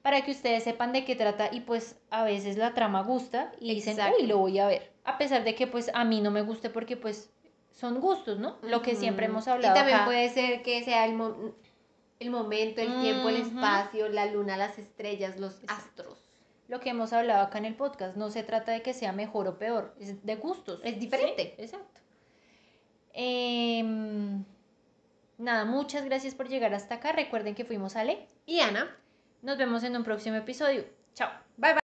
Para 0.02 0.24
que 0.26 0.32
ustedes 0.32 0.64
sepan 0.64 0.94
de 0.94 1.06
qué 1.06 1.16
trata 1.16 1.50
y 1.52 1.60
pues 1.62 1.96
a 2.10 2.24
veces 2.24 2.58
la 2.58 2.74
trama 2.74 3.04
gusta 3.04 3.52
y 3.60 3.74
dicen, 3.76 3.94
Exacto. 3.94 4.18
uy, 4.20 4.28
lo 4.28 4.38
voy 4.40 4.58
a 4.60 4.68
ver. 4.68 4.92
A 5.04 5.18
pesar 5.18 5.44
de 5.44 5.54
que 5.56 5.68
pues 5.68 5.92
a 5.94 6.04
mí 6.04 6.22
no 6.22 6.32
me 6.32 6.42
guste 6.42 6.70
porque 6.72 6.98
pues 6.98 7.30
son 7.72 8.00
gustos, 8.02 8.40
¿no? 8.40 8.58
Lo 8.64 8.82
que 8.82 8.96
siempre 8.96 9.28
hemos 9.28 9.48
hablado 9.48 9.74
Y 9.74 9.78
también 9.78 9.98
acá. 9.98 10.06
puede 10.06 10.30
ser 10.30 10.64
que 10.64 10.84
sea 10.84 11.06
el, 11.06 11.14
mo- 11.14 11.54
el 12.20 12.30
momento, 12.32 12.82
el 12.82 13.02
tiempo, 13.02 13.30
el 13.30 13.38
espacio, 13.38 14.10
la 14.10 14.26
luna, 14.26 14.58
las 14.58 14.78
estrellas, 14.80 15.40
los 15.40 15.60
astros. 15.68 16.18
Lo 16.68 16.80
que 16.80 16.90
hemos 16.90 17.12
hablado 17.14 17.42
acá 17.44 17.58
en 17.60 17.66
el 17.66 17.76
podcast, 17.76 18.16
no 18.16 18.30
se 18.32 18.44
trata 18.44 18.72
de 18.72 18.82
que 18.82 18.94
sea 18.94 19.12
mejor 19.12 19.48
o 19.48 19.58
peor, 19.60 19.94
es 20.00 20.26
de 20.26 20.36
gustos. 20.36 20.80
Es 20.84 21.00
diferente. 21.00 21.54
Sí, 21.58 21.64
exacto. 21.64 22.00
Em, 23.14 24.44
nada, 25.38 25.66
muchas 25.66 26.06
gracias 26.06 26.34
por 26.36 26.48
llegar 26.48 26.74
hasta 26.74 26.96
acá. 26.96 27.12
Recuerden 27.12 27.56
que 27.56 27.66
fuimos 27.66 27.96
Ale. 27.96 28.26
Y 28.46 28.60
Ana, 28.62 28.96
Nos 29.42 29.58
vemos 29.58 29.84
en 29.84 29.96
un 29.96 30.04
próximo 30.04 30.38
episodio. 30.38 30.86
Chao. 31.14 31.32
bye 31.58 31.74
bye. 31.74 31.81